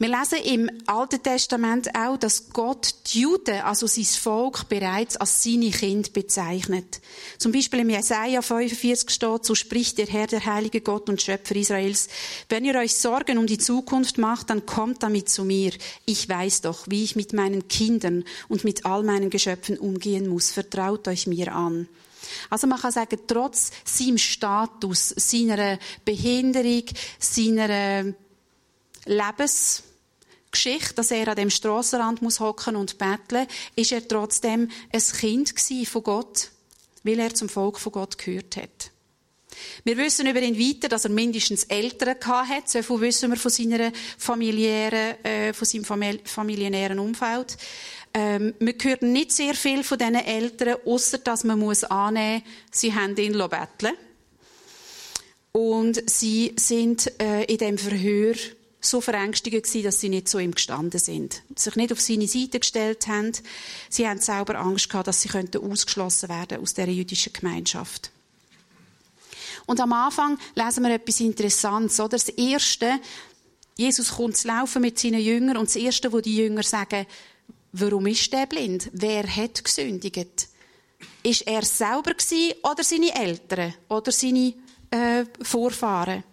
Wir 0.01 0.07
lesen 0.07 0.37
im 0.45 0.71
Alten 0.85 1.21
Testament 1.21 1.93
auch, 1.93 2.15
dass 2.15 2.51
Gott 2.51 2.95
die 3.07 3.19
Juden, 3.19 3.59
also 3.59 3.85
sein 3.85 4.05
Volk, 4.05 4.69
bereits 4.69 5.17
als 5.17 5.43
seine 5.43 5.71
Kinder 5.71 6.09
bezeichnet. 6.13 7.01
Zum 7.37 7.51
Beispiel 7.51 7.81
im 7.81 7.89
Jesaja 7.89 8.41
45 8.41 9.09
steht, 9.09 9.43
so 9.43 9.55
spricht 9.55 9.97
der 9.97 10.07
Herr, 10.07 10.27
der 10.27 10.45
heilige 10.45 10.79
Gott 10.79 11.09
und 11.09 11.21
Schöpfer 11.21 11.57
Israels. 11.57 12.07
Wenn 12.47 12.63
ihr 12.63 12.75
euch 12.75 12.95
Sorgen 12.95 13.37
um 13.37 13.45
die 13.45 13.57
Zukunft 13.57 14.17
macht, 14.17 14.49
dann 14.49 14.65
kommt 14.65 15.03
damit 15.03 15.27
zu 15.27 15.43
mir. 15.43 15.73
Ich 16.05 16.29
weiß 16.29 16.61
doch, 16.61 16.85
wie 16.87 17.03
ich 17.03 17.17
mit 17.17 17.33
meinen 17.33 17.67
Kindern 17.67 18.23
und 18.47 18.63
mit 18.63 18.85
all 18.85 19.03
meinen 19.03 19.29
Geschöpfen 19.29 19.77
umgehen 19.77 20.29
muss. 20.29 20.51
Vertraut 20.51 21.09
euch 21.09 21.27
mir 21.27 21.53
an. 21.53 21.89
Also 22.49 22.67
man 22.67 22.79
kann 22.79 22.93
sagen, 22.93 23.19
trotz 23.27 23.71
seinem 23.83 24.17
Status, 24.17 25.09
seiner 25.09 25.77
Behinderung, 26.05 26.85
seiner 27.19 28.13
Lebens 29.05 29.83
Geschichte, 30.51 30.95
dass 30.95 31.11
er 31.11 31.27
an 31.27 31.35
dem 31.35 31.49
Strassenrand 31.49 32.21
muss 32.21 32.39
hocken 32.39 32.75
und 32.75 32.97
betteln, 32.97 33.47
ist 33.75 33.91
er 33.91 34.07
trotzdem 34.07 34.69
ein 34.91 35.01
Kind 35.01 35.53
von 35.87 36.03
Gott, 36.03 36.49
weil 37.03 37.19
er 37.19 37.33
zum 37.33 37.49
Volk 37.49 37.79
von 37.79 37.91
Gott 37.91 38.17
gehört 38.17 38.57
hat. 38.57 38.91
Wir 39.83 39.97
wissen 39.97 40.27
über 40.27 40.41
ihn 40.41 40.57
weiter, 40.57 40.87
dass 40.89 41.05
er 41.05 41.11
mindestens 41.11 41.65
Eltern 41.65 42.15
hat. 42.25 42.69
So 42.69 42.81
viel 42.81 43.01
wissen 43.01 43.31
wir 43.31 43.37
von 43.37 43.51
seiner 43.51 43.91
familiären, 44.17 45.23
äh, 45.23 45.53
von 45.53 45.65
seinem 45.65 45.83
familiären 46.23 46.99
Umfeld. 46.99 47.57
Ähm, 48.13 48.53
wir 48.59 48.75
hören 48.81 49.11
nicht 49.11 49.31
sehr 49.31 49.53
viel 49.53 49.83
von 49.83 49.97
diesen 49.97 50.15
Eltern, 50.15 50.77
außer 50.85 51.19
dass 51.19 51.43
man 51.43 51.59
muss 51.59 51.83
annehmen, 51.83 52.43
sie 52.71 52.93
haben 52.93 53.15
ihn 53.17 53.33
betteln. 53.33 53.93
Und 55.51 56.09
sie 56.09 56.53
sind 56.57 57.11
äh, 57.19 57.43
in 57.45 57.57
dem 57.57 57.77
Verhör 57.77 58.35
so 58.81 59.01
verängstigt 59.01 59.63
gewesen, 59.63 59.83
dass 59.83 59.99
sie 59.99 60.09
nicht 60.09 60.29
zu 60.29 60.39
ihm 60.39 60.53
gestanden 60.53 60.99
sind, 60.99 61.41
sich 61.55 61.75
nicht 61.75 61.91
auf 61.91 61.99
seine 61.99 62.27
Seite 62.27 62.59
gestellt 62.59 63.07
haben. 63.07 63.33
Sie 63.89 64.07
haben 64.07 64.19
selber 64.19 64.55
Angst 64.55 64.89
gehabt, 64.89 65.07
dass 65.07 65.21
sie 65.21 65.29
ausgeschlossen 65.29 66.29
werden 66.29 66.61
aus 66.61 66.73
der 66.73 66.87
jüdischen 66.87 67.33
Gemeinschaft. 67.33 68.11
Und 69.65 69.79
am 69.81 69.93
Anfang 69.93 70.39
lesen 70.55 70.83
wir 70.83 70.95
etwas 70.95 71.19
Interessantes, 71.19 71.99
oder? 71.99 72.09
Das 72.09 72.29
erste, 72.29 72.99
Jesus 73.77 74.13
kommt 74.13 74.37
zu 74.37 74.47
laufen 74.47 74.81
mit 74.81 74.97
seinen 74.97 75.21
Jüngern 75.21 75.57
und 75.57 75.67
das 75.67 75.75
erste, 75.75 76.11
wo 76.11 76.21
die 76.21 76.37
Jünger 76.37 76.63
sagen, 76.63 77.05
warum 77.73 78.07
ist 78.07 78.31
der 78.33 78.47
blind? 78.47 78.89
Wer 78.93 79.23
hat 79.27 79.63
gesündigt? 79.63 80.47
Ist 81.21 81.45
er 81.45 81.63
selber 81.63 82.13
gewesen 82.13 82.53
oder 82.63 82.83
seine 82.83 83.13
Eltern 83.13 83.73
oder 83.89 84.11
seine 84.11 84.53
äh, 84.89 85.25
Vorfahren? 85.41 86.23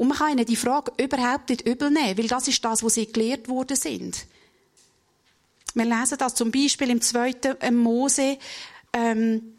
Und 0.00 0.08
man 0.08 0.16
kann 0.16 0.32
ihnen 0.32 0.46
die 0.46 0.56
Frage 0.56 0.92
überhaupt 0.96 1.50
nicht 1.50 1.68
übel 1.68 1.90
nehmen, 1.90 2.16
weil 2.16 2.26
das 2.26 2.48
ist 2.48 2.64
das, 2.64 2.82
wo 2.82 2.88
sie 2.88 3.12
gelehrt 3.12 3.50
worden 3.50 3.76
sind. 3.76 4.24
Wir 5.74 5.84
lesen 5.84 6.16
das 6.16 6.34
zum 6.34 6.50
Beispiel 6.50 6.88
im 6.88 7.02
zweiten 7.02 7.76
Mose, 7.76 8.38
ähm, 8.94 9.52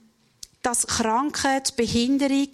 dass 0.63 0.87
Krankheit, 0.87 1.75
Behinderung 1.75 2.47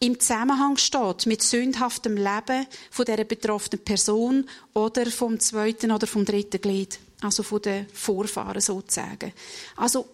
im 0.00 0.18
Zusammenhang 0.18 0.78
steht 0.78 1.26
mit 1.26 1.44
sündhaftem 1.44 2.16
Leben 2.16 2.66
von 2.90 3.04
der 3.04 3.22
betroffenen 3.22 3.84
Person 3.84 4.50
oder 4.74 5.06
vom 5.06 5.38
zweiten 5.38 5.92
oder 5.92 6.08
vom 6.08 6.24
dritten 6.24 6.60
Glied, 6.60 6.98
also 7.20 7.44
von 7.44 7.62
den 7.62 7.88
Vorfahren 7.90 8.60
sozusagen. 8.60 9.32
Also 9.76 10.08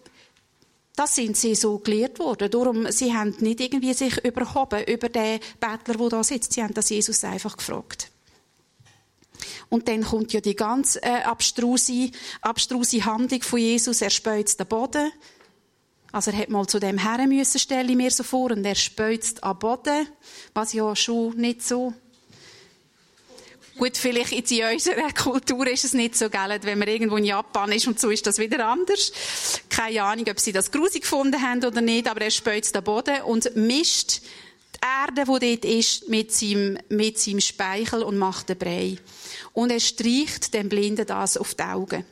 das 0.95 1.15
sind 1.15 1.35
sie 1.35 1.55
so 1.55 1.79
gelehrt 1.79 2.19
worden. 2.19 2.49
Darum, 2.49 2.91
sie 2.91 3.13
haben 3.13 3.35
nicht 3.39 3.59
irgendwie 3.59 3.93
sich 3.93 4.23
überhoben 4.23 4.83
über 4.85 5.09
den 5.09 5.39
Bettler, 5.59 5.95
der 5.95 6.09
da 6.09 6.23
sitzt. 6.23 6.53
Sie 6.53 6.63
haben 6.63 6.73
das 6.73 6.89
Jesus 6.89 7.23
einfach 7.23 7.57
gefragt. 7.57 8.11
Und 9.69 9.87
dann 9.87 10.03
kommt 10.03 10.31
ja 10.33 10.41
die 10.41 10.55
ganz 10.55 10.95
äh, 10.95 11.21
abstruse, 11.23 12.11
abstruse 12.41 13.05
Handlung 13.05 13.41
von 13.41 13.59
Jesus. 13.59 14.01
Er 14.01 14.09
speuzt 14.09 14.59
den 14.59 14.67
Boden. 14.67 15.11
Also 16.11 16.31
er 16.31 16.37
hat 16.37 16.49
mal 16.49 16.65
zu 16.65 16.79
dem 16.79 16.97
Herren 16.97 17.29
müssen, 17.29 17.59
stelle 17.59 17.91
ich 17.91 17.97
mir 17.97 18.11
so 18.11 18.23
vor, 18.23 18.51
und 18.51 18.63
er 18.63 18.75
speuzt 18.75 19.43
am 19.43 19.59
Boden, 19.59 20.07
was 20.53 20.71
ja 20.71 20.95
schon 20.95 21.35
nicht 21.35 21.61
so 21.61 21.93
Gut, 23.77 23.97
vielleicht 23.97 24.31
in 24.31 24.63
unserer 24.63 25.11
Kultur 25.11 25.67
ist 25.67 25.83
es 25.83 25.93
nicht 25.93 26.15
so, 26.15 26.29
gell, 26.29 26.59
wenn 26.61 26.79
man 26.79 26.87
irgendwo 26.87 27.17
in 27.17 27.25
Japan 27.25 27.73
ist 27.73 27.87
und 27.87 27.99
so 27.99 28.09
ist 28.09 28.25
das 28.25 28.37
wieder 28.37 28.65
anders. 28.65 29.11
Keine 29.69 30.01
Ahnung, 30.01 30.25
ob 30.29 30.39
sie 30.39 30.53
das 30.53 30.71
grusig 30.71 31.01
gefunden 31.01 31.41
haben 31.41 31.63
oder 31.63 31.81
nicht, 31.81 32.07
aber 32.09 32.21
er 32.21 32.31
spült 32.31 32.73
den 32.73 32.83
Boden 32.83 33.21
und 33.23 33.53
mischt 33.57 34.21
die 34.75 34.79
Erde, 34.81 35.25
die 35.25 35.57
dort 35.57 35.65
ist, 35.65 36.07
mit 36.07 36.31
seinem, 36.31 36.77
mit 36.87 37.19
seinem 37.19 37.41
Speichel 37.41 38.03
und 38.03 38.17
macht 38.17 38.47
den 38.47 38.57
Brei. 38.57 38.97
Und 39.51 39.71
er 39.71 39.81
streicht 39.81 40.53
dem 40.53 40.69
Blinden 40.69 41.05
das 41.05 41.35
auf 41.35 41.53
die 41.53 41.63
Augen. 41.63 42.05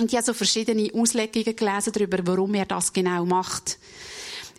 Und 0.00 0.10
ich 0.10 0.16
habe 0.16 0.24
so 0.24 0.34
verschiedene 0.34 0.90
Auslegungen 0.94 1.56
gelesen 1.56 1.92
darüber, 1.92 2.18
warum 2.24 2.54
er 2.54 2.66
das 2.66 2.92
genau 2.92 3.24
macht. 3.24 3.78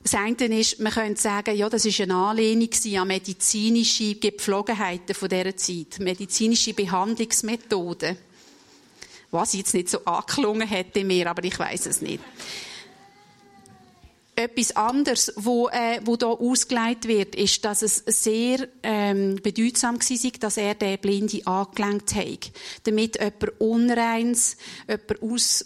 Das 0.03 0.15
eine 0.15 0.59
ist, 0.59 0.81
man 0.81 0.91
könnte 0.91 1.21
sagen, 1.21 1.55
ja, 1.55 1.69
das 1.69 1.85
ist 1.85 2.01
eine 2.01 2.13
Anlehnung 2.13 2.69
an 2.97 3.07
medizinische 3.07 4.15
Gepflogenheiten 4.15 5.15
von 5.15 5.29
dieser 5.29 5.55
Zeit, 5.55 5.99
medizinische 5.99 6.73
Behandlungsmethoden. 6.73 8.17
Was 9.31 9.53
jetzt 9.53 9.73
nicht 9.73 9.89
so 9.89 10.03
angeklungen 10.03 10.67
hätte 10.67 11.05
mir, 11.05 11.29
aber 11.29 11.43
ich 11.45 11.57
weiß 11.57 11.85
es 11.85 12.01
nicht. 12.01 12.21
Etwas 14.35 14.75
anderes, 14.75 15.31
wo, 15.37 15.69
äh, 15.69 16.01
wo 16.03 16.17
da 16.17 16.27
ausgelegt 16.27 17.07
wird, 17.07 17.35
ist, 17.35 17.63
dass 17.63 17.81
es 17.81 18.03
sehr 18.05 18.67
ähm, 18.81 19.39
bedeutsam 19.41 19.99
war, 19.99 20.31
dass 20.39 20.57
er 20.57 20.75
den 20.75 20.99
Blinde 20.99 21.45
angelenkt 21.45 22.15
hat, 22.15 22.51
damit 22.83 23.19
jemand 23.19 23.61
Unreins, 23.61 24.57
jemand 24.87 25.21
aus 25.21 25.65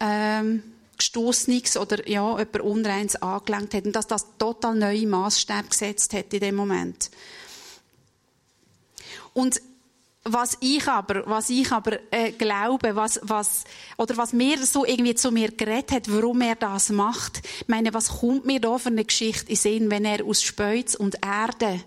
ähm, 0.00 0.62
Gestoßniges 0.98 1.76
oder 1.76 2.08
ja, 2.08 2.30
jemand 2.30 2.60
Unreins 2.60 3.16
angelangt 3.16 3.74
hat 3.74 3.84
und 3.84 3.92
dass 3.92 4.06
das 4.06 4.26
total 4.38 4.74
neue 4.74 5.06
Maßstäbe 5.06 5.68
gesetzt 5.68 6.12
hat 6.12 6.32
in 6.32 6.40
dem 6.40 6.54
Moment. 6.54 7.10
Und 9.32 9.60
was 10.28 10.56
ich 10.60 10.88
aber, 10.88 11.24
was 11.26 11.50
ich 11.50 11.70
aber 11.70 11.98
äh, 12.10 12.32
glaube, 12.32 12.96
was, 12.96 13.20
was, 13.22 13.64
oder 13.96 14.16
was 14.16 14.32
mir 14.32 14.64
so 14.66 14.84
irgendwie 14.84 15.14
zu 15.14 15.30
mir 15.30 15.52
geredet 15.52 15.92
hat, 15.92 16.12
warum 16.12 16.40
er 16.40 16.56
das 16.56 16.90
macht. 16.90 17.42
Ich 17.60 17.68
meine, 17.68 17.94
was 17.94 18.08
kommt 18.08 18.44
mir 18.44 18.60
da 18.60 18.76
für 18.78 18.88
eine 18.88 19.04
Geschichte 19.04 19.50
in 19.50 19.56
Sinn, 19.56 19.90
wenn 19.90 20.04
er 20.04 20.24
aus 20.24 20.42
Speuz 20.42 20.94
und 20.94 21.16
Erde 21.24 21.80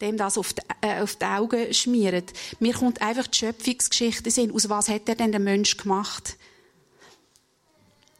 dem 0.00 0.16
das 0.16 0.36
auf 0.36 0.52
die, 0.52 0.62
äh, 0.80 1.00
auf 1.00 1.14
die 1.16 1.24
Augen 1.24 1.72
schmiert? 1.72 2.32
Mir 2.58 2.74
kommt 2.74 3.00
einfach 3.00 3.28
die 3.28 3.38
Schöpfungsgeschichte 3.38 4.24
in 4.24 4.30
Sinn. 4.30 4.52
Aus 4.52 4.68
was 4.68 4.88
hat 4.88 5.08
er 5.08 5.14
denn 5.14 5.30
der 5.30 5.40
Mensch 5.40 5.76
gemacht? 5.76 6.36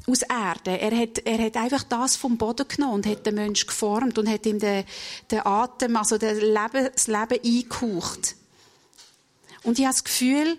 Aus 0.06 0.22
Erde. 0.22 0.78
Er 0.78 0.96
hat, 0.96 1.18
er 1.24 1.38
hat 1.38 1.56
einfach 1.56 1.82
das 1.84 2.16
vom 2.16 2.36
Boden 2.36 2.68
genommen 2.68 2.94
und 2.94 3.06
hat 3.06 3.24
den 3.26 3.36
Menschen 3.36 3.66
geformt 3.66 4.18
und 4.18 4.28
hat 4.28 4.46
ihm 4.46 4.58
den, 4.58 4.84
den 5.30 5.46
Atem, 5.46 5.96
also 5.96 6.18
den 6.18 6.36
Leben, 6.38 6.90
das 6.92 7.06
Leben 7.06 7.40
eingehaucht. 7.42 8.36
Und 9.62 9.78
ich 9.78 9.84
habe 9.84 9.94
das 9.94 10.04
Gefühl, 10.04 10.58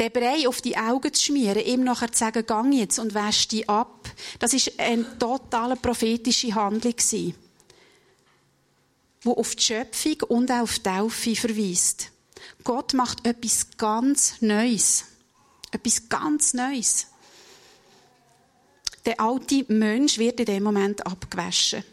den 0.00 0.10
Brei 0.10 0.48
auf 0.48 0.60
die 0.60 0.76
Augen 0.76 1.12
zu 1.12 1.22
schmieren, 1.22 1.64
ihm 1.64 1.84
nachher 1.84 2.10
zu 2.10 2.18
sagen, 2.18 2.44
gang 2.44 2.72
jetzt 2.74 2.98
und 2.98 3.14
wäsch 3.14 3.46
dich 3.48 3.68
ab, 3.68 4.10
das 4.40 4.52
ist 4.52 4.78
eine 4.80 5.18
totale 5.18 5.76
prophetische 5.76 6.54
Handlung 6.54 6.96
gewesen. 6.96 7.34
wo 9.22 9.34
auf 9.34 9.54
die 9.54 9.62
Schöpfung 9.62 10.16
und 10.28 10.50
auch 10.50 10.62
auf 10.62 10.78
die 10.78 10.82
Taufe 10.82 11.36
verweist. 11.36 12.10
Gott 12.64 12.92
macht 12.94 13.26
etwas 13.26 13.68
ganz 13.76 14.34
Neues. 14.40 15.04
Etwas 15.70 16.08
ganz 16.08 16.54
Neues. 16.54 17.06
Der 19.04 19.20
alte 19.20 19.64
Mensch 19.68 20.18
wird 20.18 20.40
in 20.40 20.46
dem 20.46 20.62
Moment 20.62 21.04
abgewaschen. 21.06 21.84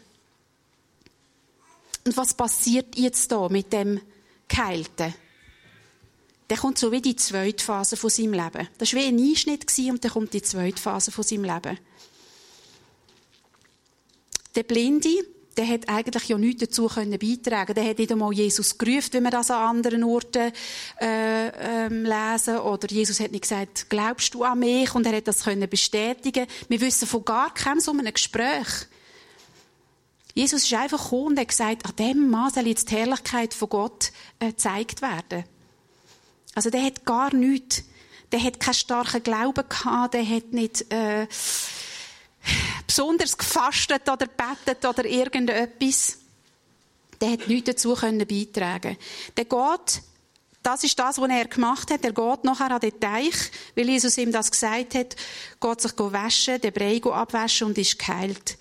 Und 2.04 2.16
was 2.16 2.34
passiert 2.34 2.96
jetzt 2.96 3.30
da 3.30 3.48
mit 3.48 3.72
dem 3.72 4.00
Geheilten? 4.48 5.14
Der 6.48 6.56
kommt 6.56 6.78
so 6.78 6.90
wie 6.90 7.00
die 7.00 7.16
zweite 7.16 7.64
Phase 7.64 7.96
von 7.96 8.10
seinem 8.10 8.32
Leben. 8.32 8.68
Das 8.78 8.92
war 8.92 9.00
wie 9.00 9.06
ein 9.06 9.18
Einschnitt 9.18 9.66
und 9.78 10.04
dann 10.04 10.10
kommt 10.10 10.32
die 10.34 10.42
zweite 10.42 10.80
Phase 10.80 11.10
von 11.12 11.24
seinem 11.24 11.44
Leben. 11.44 11.78
Der 14.56 14.64
Blinde, 14.64 15.24
der 15.60 15.68
hat 15.68 15.90
eigentlich 15.90 16.26
ja 16.26 16.38
nichts 16.38 16.62
dazu 16.62 16.86
können 16.86 17.18
beitragen. 17.18 17.74
Der 17.74 17.84
hat 17.84 17.98
nicht 17.98 18.10
einmal 18.10 18.32
Jesus 18.32 18.78
gerufen, 18.78 19.12
wenn 19.12 19.24
wir 19.24 19.30
das 19.30 19.50
an 19.50 19.76
anderen 19.76 20.02
Orten 20.04 20.52
äh, 20.98 21.48
ähm, 21.48 22.06
lesen. 22.06 22.56
Oder 22.60 22.88
Jesus 22.88 23.20
hat 23.20 23.30
nicht 23.30 23.42
gesagt, 23.42 23.90
glaubst 23.90 24.32
du 24.32 24.42
an 24.42 24.60
mich? 24.60 24.94
Und 24.94 25.04
er 25.04 25.16
hat 25.16 25.28
das 25.28 25.44
können 25.44 25.68
bestätigen. 25.68 26.46
Wir 26.68 26.80
wissen 26.80 27.06
von 27.06 27.26
gar 27.26 27.52
keinem 27.52 27.78
so 27.80 27.90
einem 27.90 28.10
Gespräch. 28.10 28.68
Jesus 30.32 30.62
ist 30.62 30.72
einfach 30.72 31.02
gekommen 31.02 31.26
und 31.26 31.40
hat 31.40 31.48
gesagt, 31.48 31.84
an 31.84 31.96
dem 31.96 32.30
Mann 32.30 32.50
soll 32.50 32.66
jetzt 32.66 32.90
die 32.90 32.96
Herrlichkeit 32.96 33.52
von 33.52 33.68
Gott 33.68 34.12
äh, 34.38 34.46
gezeigt 34.46 35.02
werden. 35.02 35.44
Also 36.54 36.70
der 36.70 36.82
hat 36.82 37.04
gar 37.04 37.34
nichts. 37.34 37.84
Der 38.32 38.42
hat 38.42 38.60
keinen 38.60 38.74
starken 38.74 39.22
Glauben 39.22 39.68
gehabt, 39.68 40.14
der 40.14 40.26
hat 40.26 40.54
nicht 40.54 40.90
äh, 40.90 41.26
besonders 42.86 43.36
gefastet 43.36 44.08
oder 44.08 44.26
betet 44.26 44.84
oder 44.84 45.04
irgendetwas. 45.04 46.18
Der 47.20 47.32
hat 47.32 47.48
nichts 47.48 47.66
dazu 47.66 47.94
können 47.94 48.26
beitragen. 48.26 48.96
Der 49.36 49.44
geht, 49.44 50.02
das 50.62 50.84
ist 50.84 50.98
das, 50.98 51.18
was 51.18 51.30
er 51.30 51.46
gemacht 51.46 51.90
hat. 51.90 52.04
Er 52.04 52.12
geht 52.12 52.44
nachher 52.44 52.70
an 52.70 52.80
den 52.80 52.98
Teich, 52.98 53.50
weil 53.74 53.88
Jesus 53.88 54.18
ihm 54.18 54.32
das 54.32 54.50
gesagt 54.50 54.94
hat, 54.94 55.16
geht 55.60 55.80
sich 55.80 55.92
waschen, 55.96 56.60
den 56.60 56.72
Brei 56.72 57.00
abwaschen 57.02 57.68
und 57.68 57.78
ist 57.78 57.98
geheilt. 57.98 58.56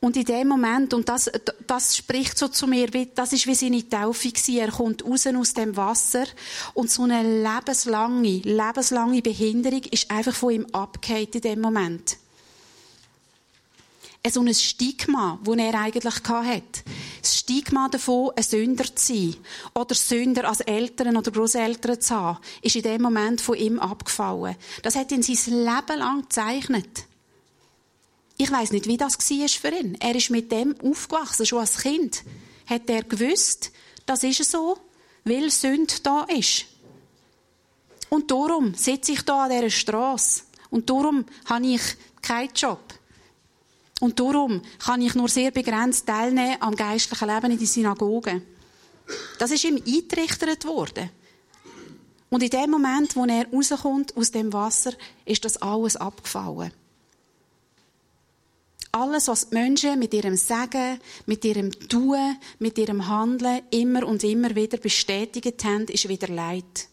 Und 0.00 0.16
in 0.16 0.24
dem 0.24 0.48
Moment, 0.48 0.94
und 0.94 1.08
das, 1.08 1.30
das 1.64 1.96
spricht 1.96 2.36
so 2.36 2.48
zu 2.48 2.66
mir, 2.66 2.88
das 3.14 3.32
ist 3.32 3.46
wie 3.46 3.54
seine 3.54 3.88
Taufe 3.88 4.30
gewesen. 4.30 4.56
Er 4.56 4.72
kommt 4.72 5.04
raus 5.04 5.28
aus 5.28 5.54
dem 5.54 5.76
Wasser 5.76 6.24
und 6.74 6.90
so 6.90 7.04
eine 7.04 7.22
lebenslange, 7.22 8.38
lebenslange 8.38 9.22
Behinderung 9.22 9.82
ist 9.92 10.10
einfach 10.10 10.34
von 10.34 10.50
ihm 10.50 10.66
abgehakt 10.72 11.36
in 11.36 11.40
dem 11.42 11.60
Moment. 11.60 12.16
So 14.30 14.40
ein 14.40 14.54
Stigma, 14.54 15.40
das 15.42 15.56
er 15.56 15.74
eigentlich 15.80 16.14
hatte. 16.28 16.62
Das 17.20 17.38
Stigma 17.38 17.88
davon, 17.88 18.30
ein 18.36 18.42
Sünder 18.44 18.84
zu 18.94 19.14
sein 19.14 19.36
oder 19.74 19.96
Sünder 19.96 20.48
als 20.48 20.60
Eltern 20.60 21.16
oder 21.16 21.32
Großeltern 21.32 22.00
zu 22.00 22.14
haben, 22.14 22.38
ist 22.62 22.76
in 22.76 22.82
dem 22.82 23.02
Moment 23.02 23.40
von 23.40 23.56
ihm 23.56 23.80
abgefallen. 23.80 24.56
Das 24.82 24.94
hat 24.94 25.10
ihn 25.10 25.22
sein 25.22 25.64
Leben 25.64 25.98
lang 25.98 26.22
gezeichnet. 26.22 27.04
Ich 28.36 28.50
weiß 28.50 28.70
nicht, 28.70 28.86
wie 28.86 28.96
das 28.96 29.18
war 29.18 29.48
für 29.48 29.76
ihn. 29.76 29.96
Er 30.00 30.14
ist 30.14 30.30
mit 30.30 30.52
dem 30.52 30.76
aufgewachsen, 30.80 31.44
schon 31.44 31.58
als 31.58 31.78
Kind. 31.78 32.22
Hat 32.66 32.88
er 32.88 33.02
gewusst, 33.02 33.72
das 34.06 34.22
ist 34.22 34.48
so, 34.48 34.78
weil 35.24 35.50
Sünde 35.50 35.94
da 36.02 36.24
ist. 36.24 36.66
Und 38.08 38.30
darum 38.30 38.74
sitze 38.74 39.12
ich 39.12 39.22
da 39.22 39.44
an 39.44 39.50
dieser 39.50 39.70
Straße. 39.70 40.42
Und 40.70 40.88
darum 40.88 41.24
habe 41.46 41.66
ich 41.66 41.82
keinen 42.20 42.50
Job. 42.54 42.91
Und 44.02 44.18
darum 44.18 44.62
kann 44.80 45.00
ich 45.00 45.14
nur 45.14 45.28
sehr 45.28 45.52
begrenzt 45.52 46.08
teilnehmen 46.08 46.56
am 46.58 46.74
geistlichen 46.74 47.28
Leben 47.28 47.52
in 47.52 47.58
die 47.58 47.66
Synagoge. 47.66 48.42
Das 49.38 49.52
ist 49.52 49.62
ihm 49.62 49.76
eingerichtet 49.76 50.64
worden. 50.64 51.08
Und 52.28 52.42
in 52.42 52.50
dem 52.50 52.68
Moment, 52.72 53.14
wo 53.14 53.24
er 53.26 53.46
rauskommt 53.52 54.16
aus 54.16 54.32
dem 54.32 54.52
Wasser, 54.52 54.92
ist 55.24 55.44
das 55.44 55.56
alles 55.58 55.94
abgefallen. 55.94 56.72
Alles, 58.90 59.28
was 59.28 59.50
die 59.50 59.54
Menschen 59.54 60.00
mit 60.00 60.12
ihrem 60.14 60.34
Sagen, 60.34 60.98
mit 61.26 61.44
ihrem 61.44 61.70
Tun, 61.70 62.36
mit 62.58 62.78
ihrem 62.78 63.06
Handeln 63.06 63.62
immer 63.70 64.04
und 64.04 64.24
immer 64.24 64.56
wieder 64.56 64.78
bestätigt 64.78 65.62
haben, 65.62 65.84
ist 65.84 66.08
wieder 66.08 66.26
Leid. 66.26 66.88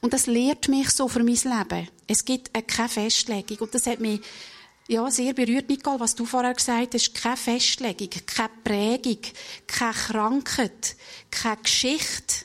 Und 0.00 0.14
das 0.14 0.26
lehrt 0.26 0.68
mich 0.68 0.88
so 0.88 1.08
für 1.08 1.22
mein 1.22 1.34
Leben. 1.34 1.88
Es 2.06 2.24
gibt 2.24 2.52
keine 2.66 2.88
Festlegung. 2.88 3.58
Und 3.58 3.74
das 3.74 3.86
hat 3.86 4.00
mich 4.00 4.20
ja, 4.92 5.10
sehr 5.10 5.32
berührt, 5.32 5.68
Nicole, 5.68 6.00
was 6.00 6.14
du 6.14 6.24
vorher 6.24 6.54
gesagt 6.54 6.94
hast. 6.94 7.14
Keine 7.14 7.36
Festlegung, 7.36 8.10
keine 8.26 8.50
Prägung, 8.62 9.18
keine 9.66 9.92
Krankheit, 9.92 10.96
keine 11.30 11.56
Geschichte. 11.62 12.44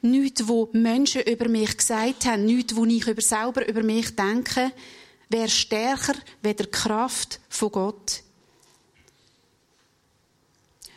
Nichts, 0.00 0.48
wo 0.48 0.68
Menschen 0.72 1.22
über 1.22 1.48
mich 1.48 1.76
gesagt 1.76 2.24
haben, 2.24 2.44
nichts, 2.44 2.74
wo 2.74 2.84
ich 2.84 3.06
über 3.06 3.22
selber 3.22 3.68
über 3.68 3.82
mich 3.82 4.16
denke 4.16 4.72
wäre 5.32 5.48
stärker 5.48 6.14
wie 6.42 6.54
die 6.54 6.66
Kraft 6.66 7.40
von 7.48 7.72
Gott. 7.72 8.22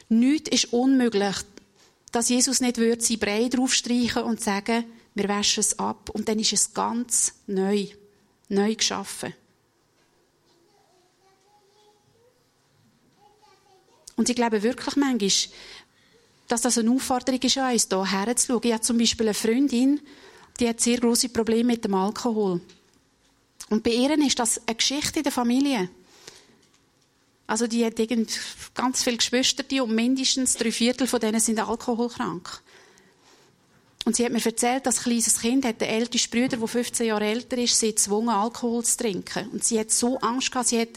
Nichts 0.10 0.50
ist 0.50 0.74
unmöglich, 0.74 1.38
dass 2.12 2.30
Jesus 2.30 2.62
nicht 2.62 2.78
würde 2.78 3.02
sein 3.02 3.20
Brei 3.20 3.50
draufstreichen 3.50 4.24
und 4.24 4.42
sagen, 4.42 4.86
wir 5.16 5.30
waschen 5.30 5.62
es 5.62 5.80
ab 5.80 6.10
und 6.12 6.28
dann 6.28 6.40
ist 6.40 6.54
es 6.54 6.74
ganz 6.74 7.34
neu, 7.48 7.88
neu 8.50 8.76
geschaffen. 8.76 9.34
Und 14.16 14.30
ich 14.30 14.36
glaube 14.36 14.64
wirklich 14.64 14.96
manchmal, 14.96 15.32
dass 16.48 16.62
das 16.62 16.78
eine 16.78 16.92
Aufforderung 16.92 17.42
ist 17.42 17.58
an 17.58 17.74
uns, 17.74 17.88
hier 17.90 18.12
herzuschauen. 18.12 18.62
Ich 18.64 18.72
habe 18.74 18.82
zum 18.82 18.98
Beispiel 18.98 19.28
eine 19.28 19.34
Freundin, 19.34 20.00
die 20.60 20.70
hat 20.70 20.80
sehr 20.80 21.00
große 21.00 21.30
Probleme 21.30 21.74
mit 21.74 21.84
dem 21.84 21.96
Alkohol. 21.96 22.62
Und 23.70 23.84
bei 23.84 23.92
ihr 23.92 24.18
ist 24.20 24.40
das 24.40 24.62
eine 24.66 24.76
Geschichte 24.76 25.20
in 25.20 25.24
der 25.24 25.32
Familie. 25.32 25.90
Also 27.48 27.68
die 27.68 27.86
hat 27.86 27.96
ganz 28.74 29.04
viele 29.04 29.18
Geschwister 29.18 29.64
und 29.84 29.94
mindestens 29.94 30.56
drei 30.56 30.72
Viertel 30.72 31.08
von 31.08 31.20
denen 31.20 31.40
sind 31.40 31.60
alkoholkrank. 31.60 32.62
Und 34.06 34.16
sie 34.16 34.24
hat 34.24 34.32
mir 34.32 34.46
erzählt, 34.46 34.86
dass 34.86 35.00
ein 35.00 35.04
kleines 35.04 35.40
Kind 35.40 35.66
hat, 35.66 35.82
der 35.82 35.90
älteste 35.90 36.30
Bruder, 36.30 36.58
der 36.58 36.68
15 36.68 37.08
Jahre 37.08 37.26
älter 37.26 37.58
ist, 37.58 37.80
sie 37.80 37.90
gezwungen, 37.90 38.30
Alkohol 38.30 38.86
zu 38.86 38.98
trinken. 38.98 39.50
Und 39.50 39.64
sie 39.64 39.80
hat 39.80 39.90
so 39.90 40.20
Angst 40.20 40.52
gehabt, 40.52 40.68
sie 40.68 40.80
hat 40.80 40.90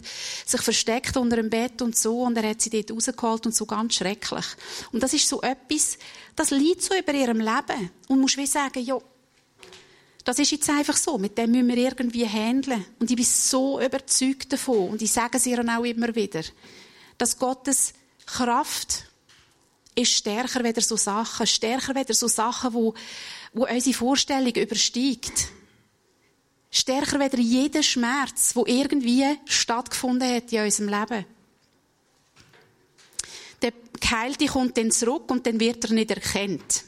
sich 0.44 0.60
versteckt 0.60 1.16
unter 1.16 1.36
dem 1.36 1.48
Bett 1.48 1.80
und 1.80 1.96
so, 1.96 2.20
und 2.20 2.36
er 2.36 2.50
hat 2.50 2.60
sie 2.60 2.68
dort 2.68 2.92
rausgeholt 2.92 3.46
und 3.46 3.54
so 3.54 3.64
ganz 3.64 3.94
schrecklich. 3.94 4.44
Und 4.92 5.02
das 5.02 5.14
ist 5.14 5.26
so 5.26 5.40
etwas, 5.40 5.96
das 6.36 6.50
liegt 6.50 6.82
so 6.82 6.94
über 6.94 7.14
ihrem 7.14 7.40
Leben. 7.40 7.90
Und 8.08 8.20
muss 8.20 8.36
wie 8.36 8.46
sagen, 8.46 8.84
ja, 8.84 8.98
das 10.28 10.38
ist 10.38 10.50
jetzt 10.50 10.68
einfach 10.68 10.98
so. 10.98 11.16
Mit 11.16 11.38
dem 11.38 11.52
müssen 11.52 11.68
wir 11.68 11.78
irgendwie 11.78 12.26
handeln. 12.26 12.84
Und 12.98 13.10
ich 13.10 13.16
bin 13.16 13.24
so 13.24 13.80
überzeugt 13.80 14.52
davon. 14.52 14.90
Und 14.90 15.00
ich 15.00 15.10
sage 15.10 15.38
es 15.38 15.46
ihr 15.46 15.58
auch 15.60 15.84
immer 15.84 16.14
wieder. 16.14 16.42
Dass 17.16 17.38
Gottes 17.38 17.94
Kraft 18.26 19.04
ist 19.98 20.12
stärker 20.12 20.62
weder 20.62 20.80
so 20.80 20.96
Sachen, 20.96 21.46
stärker 21.46 21.94
weder 21.94 22.14
so 22.14 22.28
Sachen, 22.28 22.72
wo, 22.72 22.94
wo 23.52 23.66
unsere 23.66 23.96
Vorstellung 23.96 24.54
übersteigt. 24.54 25.48
Stärker 26.70 27.18
weder 27.18 27.38
jeder 27.38 27.82
Schmerz, 27.82 28.54
wo 28.54 28.64
irgendwie 28.66 29.24
stattgefunden 29.46 30.34
hat 30.34 30.52
in 30.52 30.64
unserem 30.64 30.88
Leben. 30.88 31.24
Der 33.62 33.72
Geheilte 34.00 34.46
kommt 34.46 34.76
dann 34.76 34.90
zurück 34.90 35.30
und 35.30 35.46
dann 35.46 35.58
wird 35.58 35.84
er 35.84 35.92
nicht 35.92 36.10
erkannt. 36.10 36.84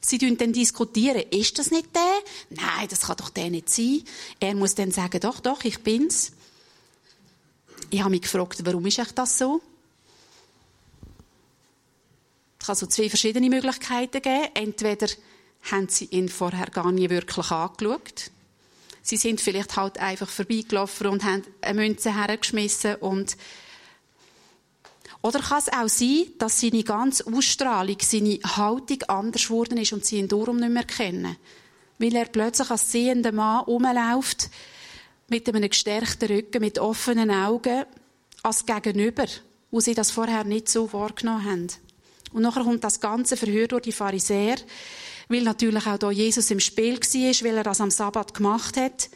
Sie 0.00 0.18
dann 0.18 0.52
diskutieren, 0.52 1.24
ist 1.30 1.58
das 1.58 1.70
nicht 1.70 1.88
der? 1.94 2.20
Nein, 2.50 2.88
das 2.88 3.00
kann 3.00 3.16
doch 3.16 3.30
der 3.30 3.48
nicht 3.48 3.70
sein. 3.70 4.02
Er 4.38 4.54
muss 4.54 4.74
dann 4.74 4.90
sagen, 4.90 5.18
doch, 5.18 5.40
doch, 5.40 5.64
ich 5.64 5.82
bin's. 5.82 6.32
Ich 7.90 8.00
habe 8.00 8.10
mich 8.10 8.22
gefragt, 8.22 8.60
warum 8.64 8.84
ist 8.84 9.00
das 9.14 9.38
so? 9.38 9.62
Es 12.64 12.68
kann 12.68 12.76
so 12.76 12.86
zwei 12.86 13.10
verschiedene 13.10 13.50
Möglichkeiten 13.50 14.22
geben. 14.22 14.48
Entweder 14.54 15.08
haben 15.70 15.86
sie 15.90 16.06
ihn 16.06 16.30
vorher 16.30 16.68
gar 16.68 16.90
nie 16.92 17.10
wirklich 17.10 17.50
angeschaut. 17.50 18.30
Sie 19.02 19.18
sind 19.18 19.42
vielleicht 19.42 19.76
halt 19.76 19.98
einfach 19.98 20.30
vorbeigelaufen 20.30 21.08
und 21.08 21.24
haben 21.24 21.42
eine 21.60 21.82
Münze 21.82 22.14
hergeschmissen 22.14 22.94
und 22.94 23.36
oder 25.20 25.40
kann 25.40 25.58
es 25.58 25.68
auch 25.70 25.88
sein, 25.88 26.24
dass 26.38 26.58
seine 26.58 26.84
ganze 26.84 27.26
Ausstrahlung, 27.26 27.98
seine 28.00 28.38
Haltung 28.42 29.02
anders 29.08 29.42
geworden 29.42 29.76
ist 29.76 29.92
und 29.92 30.06
sie 30.06 30.16
ihn 30.16 30.28
darum 30.28 30.56
nicht 30.56 30.72
mehr 30.72 30.84
kennen? 30.84 31.36
Weil 31.98 32.16
er 32.16 32.24
plötzlich 32.24 32.70
als 32.70 32.90
sehender 32.90 33.32
Mann 33.32 33.64
rumläuft, 33.64 34.48
mit 35.28 35.46
einem 35.50 35.68
gestärkten 35.68 36.28
Rücken, 36.28 36.62
mit 36.62 36.78
offenen 36.78 37.30
Augen, 37.30 37.84
als 38.42 38.64
Gegenüber, 38.64 39.26
wo 39.70 39.80
sie 39.80 39.94
das 39.94 40.10
vorher 40.10 40.44
nicht 40.44 40.70
so 40.70 40.90
wahrgenommen 40.94 41.44
haben. 41.44 41.68
Und 42.34 42.42
nachher 42.42 42.64
kommt 42.64 42.84
das 42.84 43.00
ganze 43.00 43.36
Verhör 43.36 43.68
durch 43.68 43.82
die 43.82 43.92
Pharisäer, 43.92 44.56
weil 45.28 45.42
natürlich 45.42 45.86
auch 45.86 45.98
da 45.98 46.10
Jesus 46.10 46.50
im 46.50 46.60
Spiel 46.60 46.98
war, 46.98 47.48
weil 47.48 47.56
er 47.56 47.62
das 47.62 47.80
am 47.80 47.90
Sabbat 47.90 48.34
gemacht 48.34 48.76
hat. 48.76 49.08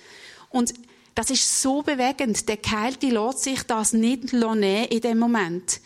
Und 0.51 0.73
das 1.15 1.31
ist 1.31 1.61
so 1.61 1.83
bewegend. 1.83 2.49
Der 2.49 2.59
Geheilte 2.59 3.09
lässt 3.09 3.41
sich 3.41 3.65
das 3.65 3.93
nicht 3.93 4.33
nehmen 4.33 4.63
in 4.63 5.01
dem 5.01 5.19
Moment. 5.19 5.81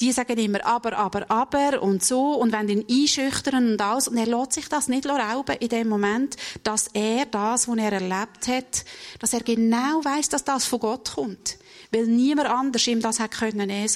Die 0.00 0.10
sagen 0.10 0.36
immer 0.36 0.66
aber, 0.66 0.98
aber, 0.98 1.30
aber 1.30 1.80
und 1.80 2.04
so 2.04 2.32
und 2.34 2.50
wenn 2.50 2.68
ihn 2.68 2.84
einschüchtern 2.90 3.72
und 3.72 3.80
alles. 3.80 4.08
Und 4.08 4.16
er 4.16 4.26
lässt 4.26 4.54
sich 4.54 4.68
das 4.68 4.88
nicht 4.88 5.06
rauben 5.06 5.56
in 5.60 5.68
dem 5.68 5.88
Moment, 5.88 6.36
dass 6.64 6.88
er 6.92 7.26
das, 7.26 7.68
was 7.68 7.78
er 7.78 7.92
erlebt 7.92 8.48
hat, 8.48 8.84
dass 9.20 9.32
er 9.32 9.44
genau 9.44 10.04
weiß, 10.04 10.28
dass 10.28 10.42
das 10.42 10.66
von 10.66 10.80
Gott 10.80 11.12
kommt. 11.14 11.56
Weil 11.92 12.06
niemand 12.06 12.48
anders 12.48 12.84
ihm 12.88 13.00
das 13.00 13.20
hat 13.20 13.30
können, 13.30 13.70
eh. 13.70 13.86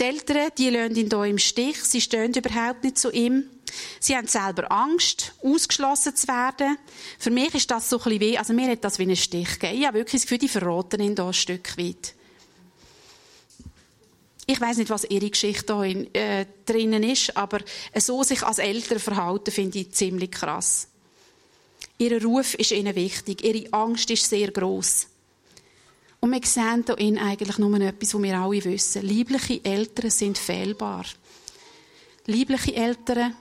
Die 0.00 0.04
Eltern, 0.04 0.50
die 0.58 0.70
lassen 0.70 0.96
ihn 0.96 1.08
hier 1.08 1.24
im 1.24 1.38
Stich. 1.38 1.82
Sie 1.84 2.00
stehen 2.00 2.34
überhaupt 2.34 2.82
nicht 2.82 2.98
zu 2.98 3.10
ihm. 3.10 3.48
Sie 4.00 4.16
haben 4.16 4.26
selber 4.26 4.70
Angst, 4.70 5.34
ausgeschlossen 5.42 6.14
zu 6.16 6.28
werden. 6.28 6.76
Für 7.18 7.30
mich 7.30 7.54
ist 7.54 7.70
das 7.70 7.88
so 7.88 7.98
ein 7.98 8.04
bisschen 8.04 8.20
weh, 8.20 8.38
also 8.38 8.52
mir 8.52 8.70
hat 8.70 8.84
das 8.84 8.98
wie 8.98 9.04
einen 9.04 9.16
Stich 9.16 9.58
gegeben. 9.58 9.80
Ich 9.80 9.86
habe 9.86 9.98
wirklich 9.98 10.22
das 10.22 10.22
Gefühl, 10.22 10.38
die 10.38 10.48
verraten 10.48 11.00
ihn 11.00 11.14
hier 11.14 11.24
ein 11.24 11.32
Stück 11.32 11.76
weit. 11.78 12.14
Ich 14.46 14.60
weiß 14.60 14.76
nicht, 14.76 14.90
was 14.90 15.04
ihre 15.04 15.30
Geschichte 15.30 15.82
hier 15.82 16.14
äh, 16.14 16.46
drinnen 16.66 17.02
ist, 17.02 17.36
aber 17.36 17.60
so 17.96 18.22
sich 18.22 18.42
als 18.42 18.58
Eltern 18.58 18.98
verhalten, 18.98 19.50
finde 19.50 19.78
ich 19.78 19.92
ziemlich 19.92 20.30
krass. 20.30 20.88
Ihr 21.96 22.22
Ruf 22.22 22.54
ist 22.54 22.72
ihnen 22.72 22.94
wichtig, 22.94 23.42
ihre 23.42 23.72
Angst 23.72 24.10
ist 24.10 24.28
sehr 24.28 24.50
groß. 24.50 25.06
Und 26.24 26.32
wir 26.32 26.40
sehen 26.42 26.86
hier 26.96 27.22
eigentlich 27.22 27.58
nur 27.58 27.78
etwas, 27.82 28.14
was 28.14 28.22
wir 28.22 28.38
alle 28.38 28.64
wissen. 28.64 29.02
Liebliche 29.02 29.62
Eltern 29.62 30.08
sind 30.08 30.38
fehlbar. 30.38 31.04
Liebliche 32.24 32.74
Eltern, 32.74 33.36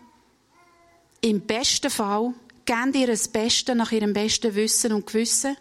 im 1.21 1.39
besten 1.39 1.89
Fall, 1.89 2.33
geben 2.65 2.93
ihr 2.93 3.07
das 3.07 3.29
Beste 3.29 3.73
nach 3.73 3.93
ihrem 3.93 4.11
besten 4.11 4.53
Wissen 4.53 4.91
und 4.91 5.07
Gewissen. 5.07 5.55